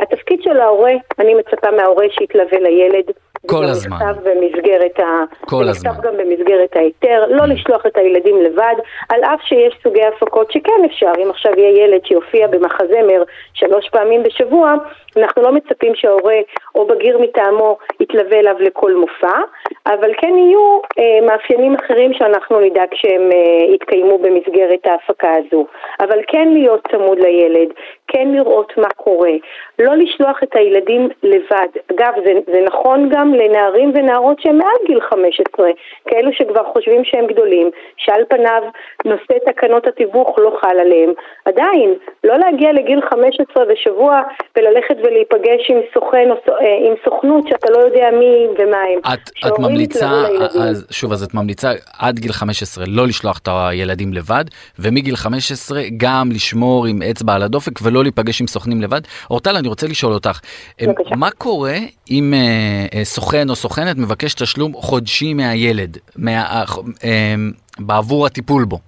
[0.00, 3.04] התפקיד של ההורה, אני מצפה מההורה שיתלווה לילד.
[3.46, 3.96] כל הזמן.
[3.96, 5.24] נכתב במסגרת ה...
[5.40, 5.90] כל זה הזמן.
[5.90, 8.74] נכתב גם במסגרת ההיתר, לא לשלוח את הילדים לבד,
[9.08, 13.22] על אף שיש סוגי הפקות שכן אפשר, אם עכשיו יהיה ילד שיופיע במחזמר
[13.54, 14.74] שלוש פעמים בשבוע,
[15.16, 16.36] אנחנו לא מצפים שההורה
[16.74, 19.38] או בגיר מטעמו יתלווה אליו לכל מופע,
[19.86, 25.66] אבל כן יהיו אה, מאפיינים אחרים שאנחנו נדאג שהם אה, יתקיימו במסגרת ההפקה הזו.
[26.00, 27.68] אבל כן להיות צמוד לילד,
[28.08, 29.32] כן לראות מה קורה,
[29.78, 31.68] לא לשלוח את הילדים לבד.
[31.92, 35.70] אגב, זה, זה נכון גם לנערים ונערות שהם מעל גיל 15,
[36.08, 38.62] כאלו שכבר חושבים שהם גדולים, שעל פניו
[39.04, 41.12] נושא תקנות התיווך לא חל עליהם.
[41.44, 41.94] עדיין,
[42.24, 44.22] לא להגיע לגיל 15 ושבוע
[44.56, 48.98] וללכת ולהיפגש עם סוכן או אה, עם סוכנות שאתה לא יודע מי ומה הם.
[48.98, 50.62] את, את ממליצה, לילדים.
[50.62, 54.44] אז שוב, אז את ממליצה עד גיל 15 לא לשלוח את הילדים לבד,
[54.78, 59.00] ומגיל 15 גם לשמור עם אצבע על הדופק ולא להיפגש עם סוכנים לבד.
[59.30, 60.40] אורטל, אני רוצה לשאול אותך,
[60.80, 61.16] אה, בבקשה.
[61.16, 61.76] מה קורה
[62.10, 66.64] אם אה, אה, סוכן או סוכנת מבקש תשלום חודשי מהילד, מה, אה,
[67.04, 67.34] אה,
[67.78, 68.78] בעבור הטיפול בו?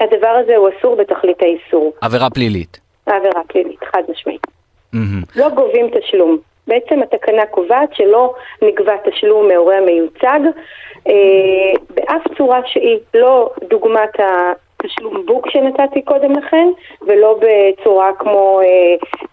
[0.00, 1.92] הדבר הזה הוא אסור בתכלית האיסור.
[2.00, 2.80] עבירה פלילית.
[3.06, 4.46] העבירה פלילית, חד משמעית.
[4.92, 5.22] מהמם.
[5.36, 6.38] לא גובים תשלום.
[6.66, 10.40] בעצם התקנה קובעת שלא נגבה תשלום מהורה המיוצג
[11.08, 16.68] אה, באף צורה שהיא, לא דוגמת התשלום בוק שנתתי קודם לכן,
[17.02, 18.66] ולא בצורה כמו אה,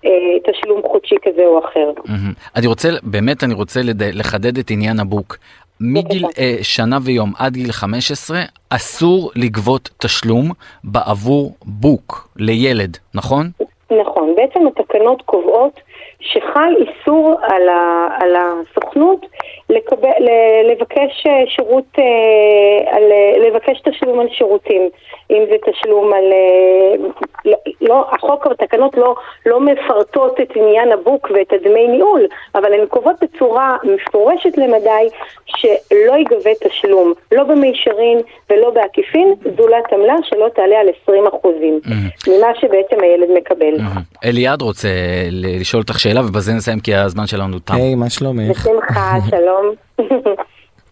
[0.05, 1.91] אה, תשלום חודשי כזה או אחר.
[2.05, 2.33] מהמם.
[2.55, 4.03] אני רוצה, באמת אני רוצה לד...
[4.03, 5.37] לחדד את עניין הבוק.
[5.81, 10.51] מגיל אה, שנה ויום עד גיל 15 אסור לגבות תשלום
[10.83, 13.49] בעבור בוק לילד, נכון?
[13.91, 15.79] נכון, בעצם התקנות קובעות
[16.23, 19.25] שחל איסור על, ה, על הסוכנות
[19.69, 20.25] לקבל,
[20.71, 23.03] לבקש אה, שירות, אה, על,
[23.47, 24.89] לבקש תשלום על שירותים,
[25.31, 26.23] אם זה תשלום על...
[26.33, 27.09] אה,
[27.45, 29.15] לא, לא, החוק והתקנות לא,
[29.45, 32.21] לא מפרטות את עניין הבוק ואת הדמי ניהול,
[32.55, 35.07] אבל הן קובעות בצורה מפורשת למדי
[35.45, 41.79] שלא ייגבה תשלום, לא במישרין ולא בעקיפין, זולת עמלה שלא תעלה על 20 אחוזים
[42.27, 43.73] ממה שבעצם הילד מקבל.
[44.25, 44.89] אליעד רוצה
[45.31, 47.73] לשאול אותך שאלה ובזה נסיים כי הזמן שלנו תם.
[47.75, 48.49] היי, מה שלומך?
[48.67, 49.75] בשמחה, שלום.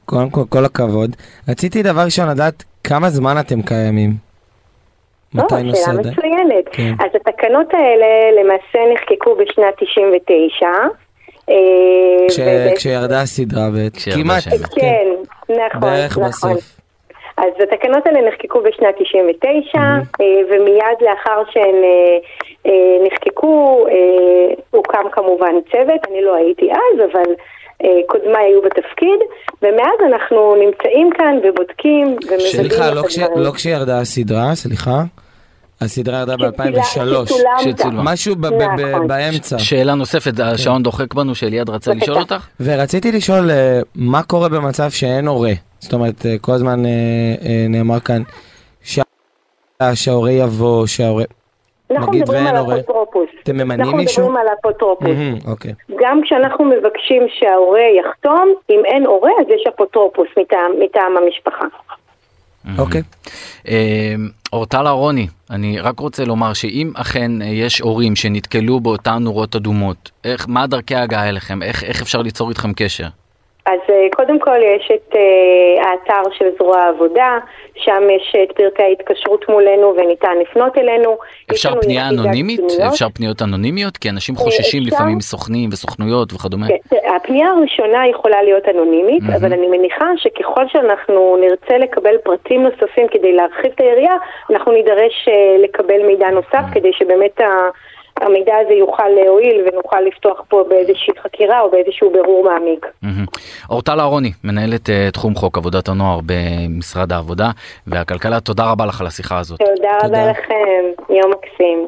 [0.05, 1.15] קודם כל, כל הכבוד.
[1.49, 4.09] רציתי דבר ראשון לדעת כמה זמן אתם קיימים.
[5.37, 5.91] או, מתי שאלה נוסד?
[5.99, 6.65] מצוינת.
[6.71, 6.93] כן.
[6.99, 8.05] אז התקנות האלה
[8.43, 10.65] למעשה נחקקו בשנת 99.
[11.49, 11.55] אה,
[12.29, 13.67] כש- ובעצם- כשירדה הסדרה,
[14.13, 14.43] כמעט.
[14.75, 15.05] כן,
[15.49, 16.29] נכון, בערך נכון.
[16.29, 16.80] בסוף.
[17.41, 22.17] אז התקנות האלה נחקקו בשנת 99, אה, ומיד לאחר שהן אה,
[22.65, 23.85] אה, נחקקו,
[24.71, 27.33] הוקם כמובן צוות, אני לא הייתי אז, אבל
[28.07, 29.19] קודמיי היו בתפקיד,
[29.61, 33.19] ומאז אנחנו נמצאים כאן ובודקים ומוודאים סליחה, לא כש-.
[33.35, 35.03] לא כשירדה הסדרה, סליחה.
[35.81, 36.83] הסדרה ירדה ב-2003.
[36.83, 37.25] שצולם
[37.59, 37.97] שצולם.
[37.97, 38.05] גם.
[38.05, 39.07] משהו ב- ב- ב- נכון.
[39.07, 39.59] באמצע.
[39.59, 41.93] שאלה נוספת, השעון דוחק בנו שאליעד רצה.
[41.93, 42.47] לשאול אותך?
[42.59, 43.49] ורציתי לשאול,
[43.95, 45.51] מה קורה במצב שאין הורה?
[45.81, 46.89] זאת אומרת, אה, כל הזמן אה,
[47.45, 48.21] אה, נאמר כאן
[48.83, 49.01] שה-
[49.95, 51.23] שההורה יבוא, שההורה...
[51.91, 52.79] אנחנו נגיד מדברים ואין על.
[52.79, 53.29] אפוטרופוס.
[53.43, 54.23] אתם ממנים אנחנו מישהו?
[54.23, 55.09] מדברים על אפוטרופוס.
[55.47, 55.73] אוקיי.
[55.99, 61.65] גם כשאנחנו מבקשים שההורה יחתום, אם אין הורה אז יש אפוטרופוס מטעם, מטעם המשפחה.
[62.77, 63.01] אוקיי.
[64.53, 70.45] אורטל אהרוני, אני רק רוצה לומר שאם אכן יש הורים שנתקלו באותן נורות אדומות, איך,
[70.49, 71.63] מה דרכי ההגעה אליכם?
[71.63, 73.07] איך, איך אפשר ליצור איתכם קשר?
[73.65, 77.37] אז אה, קודם כל יש את אה, האתר של זרוע העבודה,
[77.75, 81.17] שם יש את פרטי ההתקשרות מולנו וניתן לפנות אלינו.
[81.51, 82.59] אפשר פנייה אנונימית?
[82.59, 82.81] פניות.
[82.91, 83.97] אפשר פניות אנונימיות?
[83.97, 84.95] כי אנשים אה, חוששים אפשר.
[84.95, 86.67] לפעמים מסוכנים וסוכנויות וכדומה.
[86.67, 89.35] כן, הפנייה הראשונה יכולה להיות אנונימית, מהמם.
[89.35, 94.15] אבל אני מניחה שככל שאנחנו נרצה לקבל פרטים נוספים כדי להרחיב את היריעה,
[94.49, 95.29] אנחנו נידרש
[95.63, 97.69] לקבל מידע נוסף כדי שבאמת ה-
[98.21, 102.85] המידע הזה יוכל להועיל ונוכל לפתוח פה באיזושהי חקירה או באיזשהו בירור מעמיק.
[103.69, 107.51] אורטל אהרוני, מנהלת אה, תחום חוק עבודת הנוער במשרד העבודה
[107.87, 109.59] והכלכלה, תודה רבה לך על השיחה הזאת.
[109.59, 109.97] תודה.
[110.03, 111.87] רבה לכם, יום מקסים.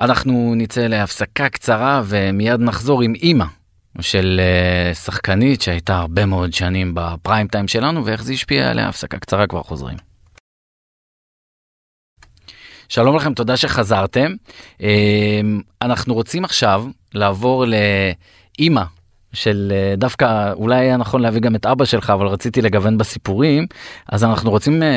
[0.00, 3.44] אנחנו נצא להפסקה קצרה ומיד נחזור עם אימא
[4.00, 8.88] של אה, שחקנית שהייתה הרבה מאוד שנים בפריים טיים שלנו ואיך זה השפיע עליה.
[8.88, 9.96] הפסקה קצרה כבר חוזרים.
[12.88, 14.32] שלום לכם, תודה שחזרתם.
[14.82, 15.40] אה,
[15.82, 16.84] אנחנו רוצים עכשיו
[17.14, 17.64] לעבור
[18.58, 18.82] לאימא
[19.32, 23.66] של אה, דווקא אולי היה נכון להביא גם את אבא שלך אבל רציתי לגוון בסיפורים.
[24.08, 24.88] אז אנחנו רוצים אה,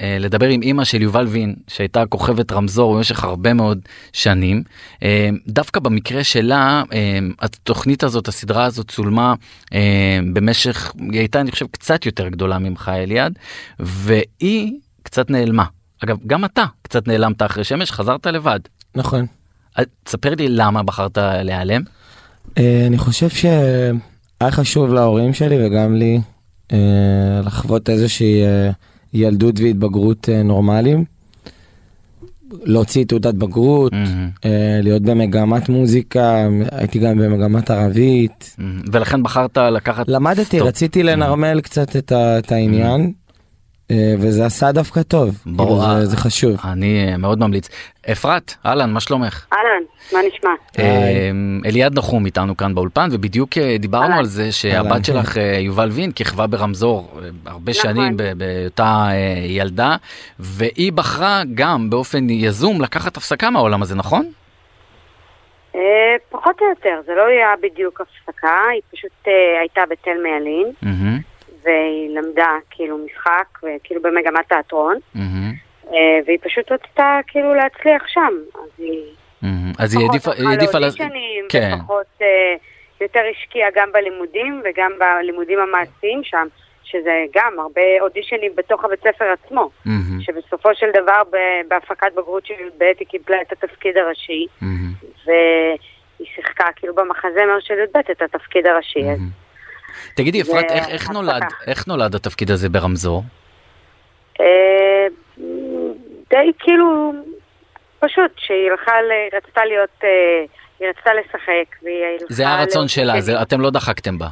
[0.00, 3.78] אה, לדבר עם אימא של יובל וין שהייתה כוכבת רמזור במשך הרבה מאוד
[4.12, 4.62] שנים.
[5.02, 9.34] אה, דווקא במקרה שלה אה, התוכנית הזאת הסדרה הזאת צולמה
[10.32, 13.38] במשך היא הייתה אני חושב קצת יותר גדולה ממך אליעד
[13.78, 14.72] והיא
[15.02, 15.64] קצת נעלמה
[16.04, 18.60] אגב גם אתה קצת נעלמת אחרי שמש חזרת לבד.
[18.94, 19.26] נכון.
[20.04, 21.82] תספר לי למה בחרת להיעלם.
[22.58, 23.90] אה, אני חושב שהיה
[24.50, 26.20] חשוב להורים שלי וגם לי
[26.72, 26.78] אה,
[27.44, 28.70] לחוות איזושהי אה,
[29.14, 31.04] ילדות והתבגרות נורמליים.
[32.64, 33.92] להוציא תעודת בגרות.
[34.44, 38.54] אה, להיות במגמת מוזיקה, הייתי גם במגמת ערבית.
[38.58, 38.80] מהמם.
[38.92, 40.68] ולכן בחרת לקחת למדתי, טוב.
[40.68, 43.06] רציתי לנרמל קצת את ה- את העניין, אה,
[44.18, 45.42] וזה עשה דווקא טוב.
[45.46, 45.80] ברור.
[45.82, 46.56] כאילו, זה- זה חשוב.
[46.64, 47.68] אני אה, מאוד ממליץ.
[48.12, 49.46] אפרת, אהלן, מה שלומך?
[49.52, 49.82] אהלן,
[50.12, 50.50] מה נשמע?
[50.78, 51.30] אה,
[51.66, 54.18] אליעד נחום איתנו כאן באולפן ובדיוק אה, דיברנו אהלן.
[54.18, 55.04] על זה שהבת.
[55.04, 57.82] שלך אה, יובל וין כיכבה ברמזור אה, הרבה נכון.
[57.94, 59.16] שנים ב- בהיותה אה,
[59.46, 59.96] ילדה
[60.38, 64.30] והיא בחרה גם באופן יזום לקחת הפסקה מהעולם הזה נכון?
[65.74, 65.80] אה,
[66.30, 70.72] פחות או יותר, זה לא היה בדיוק הפסקה, היא פשוט אה, הייתה בתל מיילין,
[71.64, 74.96] והיא למדה כאילו משחק, וכאילו במגמת תיאטרון,
[75.92, 79.04] אה, והיא פשוט רצתה כאילו להצליח שם, אז היא.
[79.78, 81.70] אז היא פחות העדיפה, היא הלכה לאודישנים, כן.
[81.74, 82.54] ופחות אה,
[83.00, 86.46] יותר השקיעה גם בלימודים וגם בלימודים המעשיים שם,
[86.84, 89.70] שזה גם הרבה אודישנים בתוך הבית ספר עצמו,
[90.20, 91.22] שבסופו של דבר
[91.68, 94.46] בהפקת בגרות של י"ב היא קיבלה את התפקיד הראשי,
[95.26, 99.02] והיא שיחקה כאילו במחזמר של י"ב את התפקיד הראשי.
[99.02, 99.49] מהמם.
[100.14, 101.10] תגידי אפרת איך- איך.
[101.10, 103.22] נולד איך נולד התפקיד הזה ברמזור?
[104.40, 105.06] אה,
[106.30, 107.12] די כאילו,
[108.00, 108.92] פשוט שהיא הלכה,
[109.32, 110.08] רצתה להיות, אה,
[110.80, 112.24] היא רצתה לשחק, והיא הלכה...
[112.28, 112.88] זה היה הרצון.
[112.88, 114.26] שלה זה אתם לא דחקתם בה.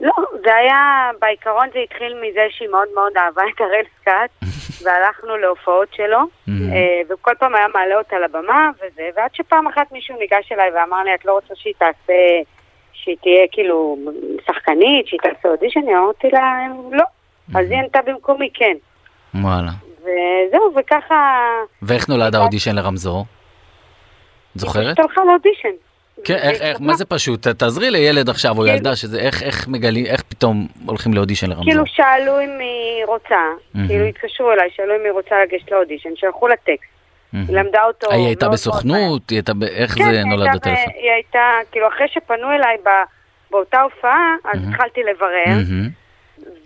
[0.00, 0.12] לא,
[0.44, 4.30] זה היה, בעיקרון זה התחיל מזה שהיא מאוד מאוד אהבה את הראל סקאט,
[4.84, 6.18] והלכנו להופעות שלו.
[6.48, 6.54] אה,
[7.10, 11.14] וכל פעם היה מעלה אותה לבמה וזה, ועד שפעם אחת מישהו ניגש אליי ואמר לי,
[11.14, 12.12] את לא רוצה שהיא תעשה,
[13.06, 13.98] שהיא תהיה כאילו
[14.46, 15.80] שחקנית, שהיא תעשה אודישן?
[15.88, 17.04] אמרתי לה, לא.
[17.54, 18.76] אז היא ענתה במקומי, כן.
[19.34, 19.70] וואלה.
[20.00, 21.38] וזהו, וככה...
[21.82, 23.24] ואיך נולד האודישן לרמזור?
[24.56, 24.84] את זוכרת?
[24.84, 25.68] פשוט הלכה לאודישן.
[26.24, 27.48] כן, איך, איך, מה זה פשוט?
[27.48, 31.64] תעזרי לילד עכשיו או כאילו- ילדה שזה, איך, איך מגלים, איך פתאום הולכים לאודישן לרמזור?
[31.64, 33.40] כאילו שאלו אם היא רוצה,
[33.74, 33.88] מהמם.
[33.88, 36.95] כאילו התקשרו אליי, שאלו אם היא רוצה לגשת לאודישן, שלחו לה טקסט.
[37.48, 38.12] היא למדה אותו.
[38.12, 38.48] היא הייתה.
[38.48, 39.30] בסוכנות?
[39.30, 40.92] היא הייתה, ב- איך כן, זה נולד הטלפון?
[40.94, 41.40] היא הייתה,
[41.72, 43.04] כאילו אחרי שפנו אליי ב-
[43.50, 44.72] באותה הופעה, אז מהמם.
[44.74, 45.56] התחלתי לברר.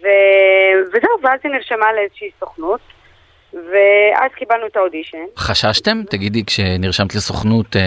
[0.03, 2.81] ו- וזהו, ואז היא נרשמה לאיזושהי סוכנות,
[3.55, 5.18] ואז קיבלנו את האודישן.
[5.37, 6.03] חשתם?
[6.11, 7.83] תגידי, כשנרשמת לסוכנות, אה,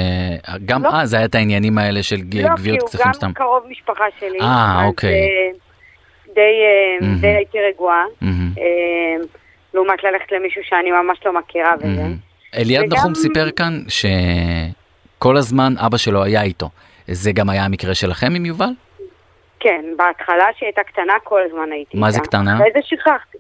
[0.65, 0.89] גם לא.
[0.93, 3.34] אז היה את העניינים האלה של ג- לא, כי גביעות הוא כספים גם סתם.
[3.34, 4.39] קרוב משפחה שלי.
[4.41, 4.45] אה,
[4.81, 5.09] אז, אוקיי.
[5.13, 5.51] אה,
[6.36, 7.21] די אה, מהמם.
[7.21, 8.03] די הייתי רגועה.
[8.23, 9.15] אה,
[9.73, 11.88] לעומת ללכת למישהו שאני ממש לא מכירה וזה.
[11.88, 12.15] מהמם.
[12.57, 16.69] אליעד וגם- נחום סיפר כאן שכל הזמן אבא שלו היה איתו.
[17.07, 18.69] זה גם היה המקרה שלכם עם יובל?
[19.59, 22.27] כן, בהתחלה שהיא הייתה קטנה כל הזמן הייתי מה זה איתה.
[22.27, 22.53] קטנה?
[22.55, 23.37] אחרי זה שכחתי.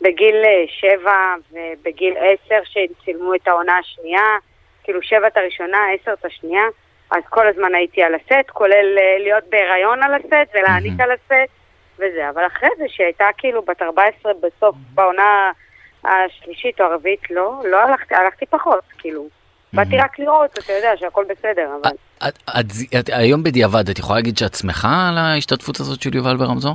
[0.00, 1.16] בגיל אה, שבע
[1.52, 4.22] ובגיל עשר שצילמו את העונה השנייה,
[4.84, 6.62] כאילו שבע את הראשונה, עשר את השנייה,
[7.10, 11.00] אז כל הזמן הייתי על הסט, כולל אה, להיות בהיריון על הסט ולהעניק.
[11.00, 11.50] על הסט
[11.98, 12.28] וזה.
[12.30, 15.50] אבל אחרי זה שהיא הייתה כאילו בת 14 בסוף בעונה
[16.04, 19.28] השלישית או הרביעית, לא, לא הלכתי, הלכתי פחות, כאילו.
[19.72, 21.90] באתי רק לראות, אתה יודע שהכל בסדר, אבל...
[22.28, 22.66] את, את,
[23.00, 26.74] את, היום בדיעבד, את יכולה להגיד שאת שמחה על ההשתתפות הזאת של יובל ברמזור?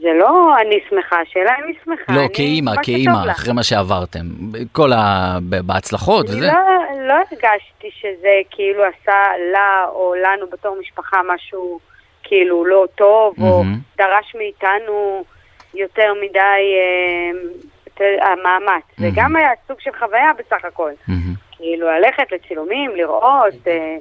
[0.00, 2.12] זה לא אני שמחה, השאלה אם היא שמחה.
[2.12, 3.30] לא, כאימא, כאימא.
[3.30, 4.20] אחרי מה שעברתם.
[4.72, 5.38] כל ה...
[5.40, 6.46] בהצלחות וזה.
[6.46, 6.52] לא,
[7.08, 11.80] לא הרגשתי שזה כאילו עשה לה או לנו בתור משפחה משהו
[12.22, 13.78] כאילו לא טוב, או מהמם.
[13.98, 15.24] דרש מאיתנו
[15.74, 16.60] יותר מדי
[18.00, 18.84] אה, המאמץ.
[18.98, 19.08] זה.
[19.14, 20.90] גם היה סוג של חוויה בסך הכל.
[21.56, 23.96] כאילו ללכת לצילומים, לראות, אה,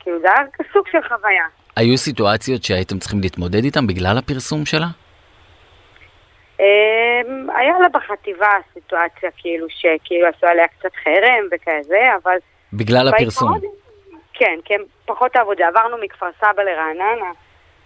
[0.00, 1.44] כאילו זה היה סוג של חוויה.
[1.76, 4.86] היו סיטואציות שהייתם צריכים להתמודד איתם בגלל הפרסום שלה?
[6.60, 7.20] אה,
[7.56, 12.36] היה לה בחטיבה סיטואציה כאילו שכאילו עשו עליה קצת חרם וכזה, אבל...
[12.72, 13.58] בגלל הפרסום.
[14.34, 15.68] כן, כן, פחות העבודה.
[15.68, 17.30] עברנו מכפר סבא לרעננה,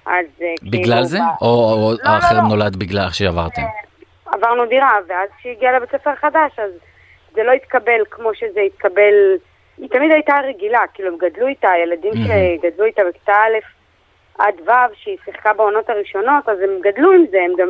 [0.07, 0.71] אז אה, כאילו...
[0.71, 1.19] בגלל זה?
[1.41, 2.49] או או לא, החרם לא.
[2.49, 3.63] נולד בגלל שעברתם?
[4.27, 6.71] עברנו דירה, ואז כשהיא הגיעה לבית ספר חדש, אז
[7.35, 9.15] זה לא התקבל כמו שזה התקבל...
[9.79, 12.13] היא תמיד הייתה רגילה, כאילו הם גדלו איתה, הילדים.
[12.13, 13.59] שגדלו איתה בכיתה א'
[14.39, 17.69] עד ו', שהיא שיחקה בעונות הראשונות, אז הם גדלו עם זה, הם גם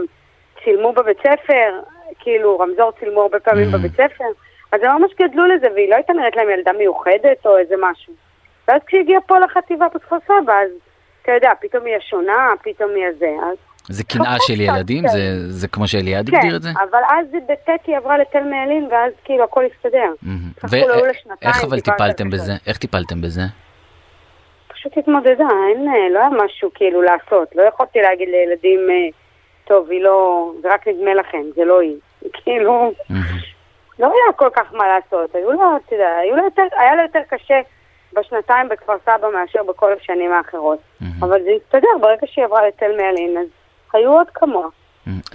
[0.65, 1.81] צילמו בבית ספר,
[2.19, 3.71] כאילו רמזור צילמו הרבה פעמים.
[3.71, 4.25] בבית ספר,
[4.73, 8.13] אז הם ממש גדלו לזה, והיא לא הייתה נראית להם ילדה מיוחדת או איזה משהו.
[8.69, 10.71] ואז כשהיא הגיעה פה לחטיבה בכפר סבא, אז
[11.27, 13.57] אתה יודע, פתאום היא השונה, פתאום היא הזה, אז...
[13.89, 15.03] זה קנאה של ילדים?
[15.03, 15.09] כן.
[15.09, 16.69] זה- זה כמו שאליעד כן, הגדיר את זה?
[16.91, 20.13] אבל אז בט' היא עברה לתל מעלין, ואז כאילו הכל הסתדר.
[21.43, 22.53] ואיך אבל טיפלתם בזה?
[22.67, 23.41] איך טיפלתם בזה?
[24.69, 25.31] פשוט התמודדה,
[25.69, 27.49] אין, אה, לא היה משהו כאילו לעשות.
[27.55, 29.09] לא יכולתי להגיד לילדים, אה,
[29.65, 31.97] טוב, היא לא, זה רק נדמה לכם, זה לא היא.
[32.43, 32.93] כאילו.
[33.99, 35.35] לא היה כל כך מה לעשות.
[35.35, 36.09] היו לה, אתה יודע,
[36.79, 37.61] היה לה יותר קשה
[38.13, 40.79] בשנתיים בכפר סבא מאשר בכל השנים האחרות.
[41.01, 41.25] מהמם.
[41.25, 43.47] אבל זה הסתדר, ברגע שהיא עברה לתל מעלין, אז
[43.93, 44.69] היו עוד כמוה.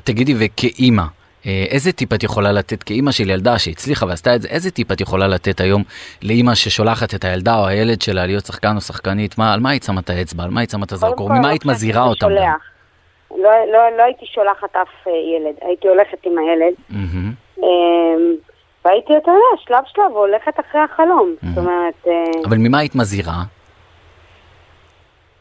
[0.03, 1.03] תגידי, וכאימא,
[1.45, 4.91] אה, איזה טיפ את יכולה לתת כאימא של ילדה שהצליחה ועשתה את זה, איזה טיפ
[4.91, 5.83] את יכולה לתת היום
[6.23, 9.83] לאימא ששולחת את הילדה או הילד שלה להיות שחקן או שחקנית, מה, על מה היית
[9.83, 12.29] שמה את האצבע, על מה היית שמה את הזרקור, ממה היית מזהירה אותם?
[12.29, 16.73] לא, לא, לא הייתי שולחת אף אה, ילד, הייתי הולכת עם הילד.
[16.89, 17.31] מהמם.
[18.85, 21.35] והייתי, אתה יודע, שלב שלב הולכת אחרי החלום.
[21.41, 23.43] זאת אומרת, אה, אבל ממה היית מזהירה?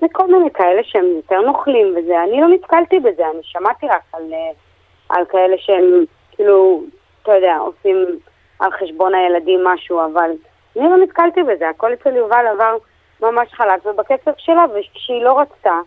[0.02, 2.22] מכל מיני כאלה שהם יותר נוכלים וזה.
[2.22, 4.50] אני לא נתקלתי בזה, אני שמעתי רק על, אה,
[5.08, 6.82] על כאלה שהם, כאילו,
[7.22, 8.06] אתה יודע, עושים
[8.58, 10.30] על חשבון הילדים משהו, אבל
[10.76, 11.68] אני לא נתקלתי בזה.
[11.68, 12.76] הכל אצל יובל עבר
[13.22, 15.78] ממש חלק, ובקצב שלה, וכשהיא לא רצתה,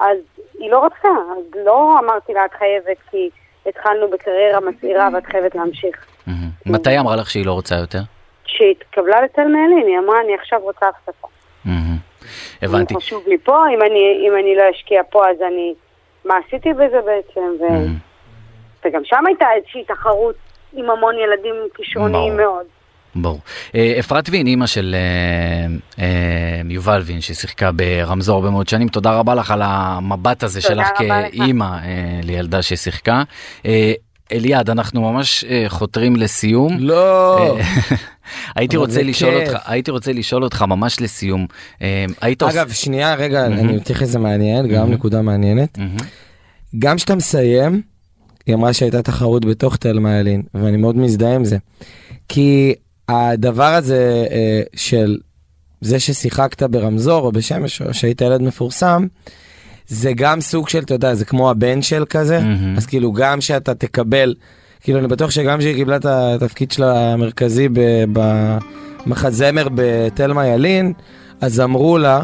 [0.00, 0.18] אז
[0.58, 1.08] היא לא רצתה.
[1.08, 3.30] אז לא אמרתי לה, את חייבת, כי
[3.66, 6.09] התחלנו בקריירה מסעירה ואת חייבת להמשיך.
[6.66, 8.00] מתי היא אמרה לך שהיא לא רוצה יותר?
[8.44, 11.26] כשהיא התקבלה לתל מעלין, היא אמרה, אני עכשיו רוצה הפסקה.
[12.62, 12.94] הבנתי.
[12.94, 15.74] אם חשוב לי פה, אם אני, אם אני לא אשקיע פה, אז אני...
[16.24, 17.40] מה עשיתי בזה בעצם?
[17.60, 17.64] ו...
[18.84, 20.34] וגם שם הייתה איזושהי תחרות
[20.72, 22.36] עם המון ילדים כישרוניים.
[22.36, 22.66] מאוד.
[23.14, 23.40] ברור.
[23.74, 25.66] אה, אפרת וין, אימא של אה,
[26.04, 30.88] אה, יובל וין, ששיחקה ברמזור הרבה מאוד שנים, תודה רבה לך על המבט הזה שלך.
[30.98, 31.66] כאימא
[32.22, 33.22] לילדה ששיחקה.
[34.32, 36.76] אליעד, אנחנו ממש אה, חותרים לסיום.
[36.78, 37.56] לא.
[37.58, 37.64] אה,
[38.56, 39.48] הייתי רוצה לשאול כיף.
[39.48, 41.46] אותך, הייתי רוצה לשאול אותך ממש לסיום,
[41.82, 42.42] אה, היית.
[42.42, 43.46] אגב, שנייה, רגע.
[43.46, 44.90] אני מתייחס לזה מעניין, גם.
[44.90, 45.78] נקודה מעניינת.
[46.78, 47.82] גם כשאתה מסיים,
[48.46, 51.58] היא אמרה שהייתה תחרות בתוך תל מעלין, ואני מאוד מזדהה עם זה.
[52.28, 52.74] כי
[53.08, 55.18] הדבר הזה אה, של
[55.80, 59.06] זה ששיחקת ברמזור או בשמש, או שהיית ילד מפורסם,
[59.90, 62.76] זה גם סוג של, אתה יודע, זה כמו הבן של כזה, מהמם.
[62.76, 64.34] אז כאילו גם שאתה תקבל,
[64.80, 67.68] כאילו אני בטוח שגם כשהיא קיבלה את התפקיד שלה המרכזי
[68.12, 70.92] במחזמר בתלמה ילין,
[71.40, 72.22] אז אמרו לה,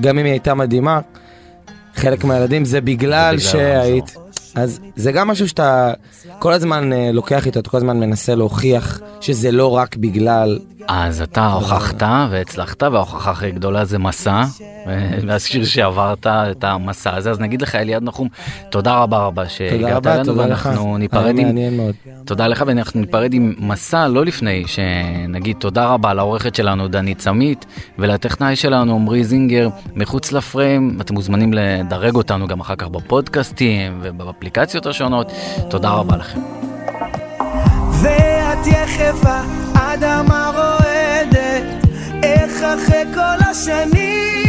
[0.00, 1.00] גם אם היא הייתה מדהימה,
[1.94, 4.16] חלק מהילדים זה בגלל זה בגלל שהיית...
[4.54, 5.92] אז זה גם משהו שאתה
[6.38, 10.58] כל הזמן אה, לוקח איתו, אתה כל הזמן מנסה להוכיח שזה לא רק בגלל...
[10.88, 14.42] אז אתה הוכחת והצלחת, וההוכחה הכי גדולה זה מסע,
[15.22, 18.28] להזכיר שעברת את המסע הזה, אז נגיד לך אליעד נחום,
[18.70, 20.36] תודה רבה רבה שהגעת אלינו.
[20.36, 21.80] ואנחנו ניפרד עם...
[22.24, 27.66] תודה לך, ואנחנו ניפרד עם מסע, לא לפני שנגיד תודה רבה לעורכת שלנו דנית סמית,
[27.98, 34.02] ולטכנאי שלנו עמרי זינגר, מחוץ לפריים, אתם מוזמנים לדרג אותנו גם אחר כך בפודקאסטים
[34.40, 35.32] ובאפליקציות השונות,
[35.70, 36.40] תודה רבה לכם.
[38.02, 39.40] ואת יחפה,
[39.74, 41.62] אדמה רועדת,
[42.22, 44.39] איך אחרי כל השנים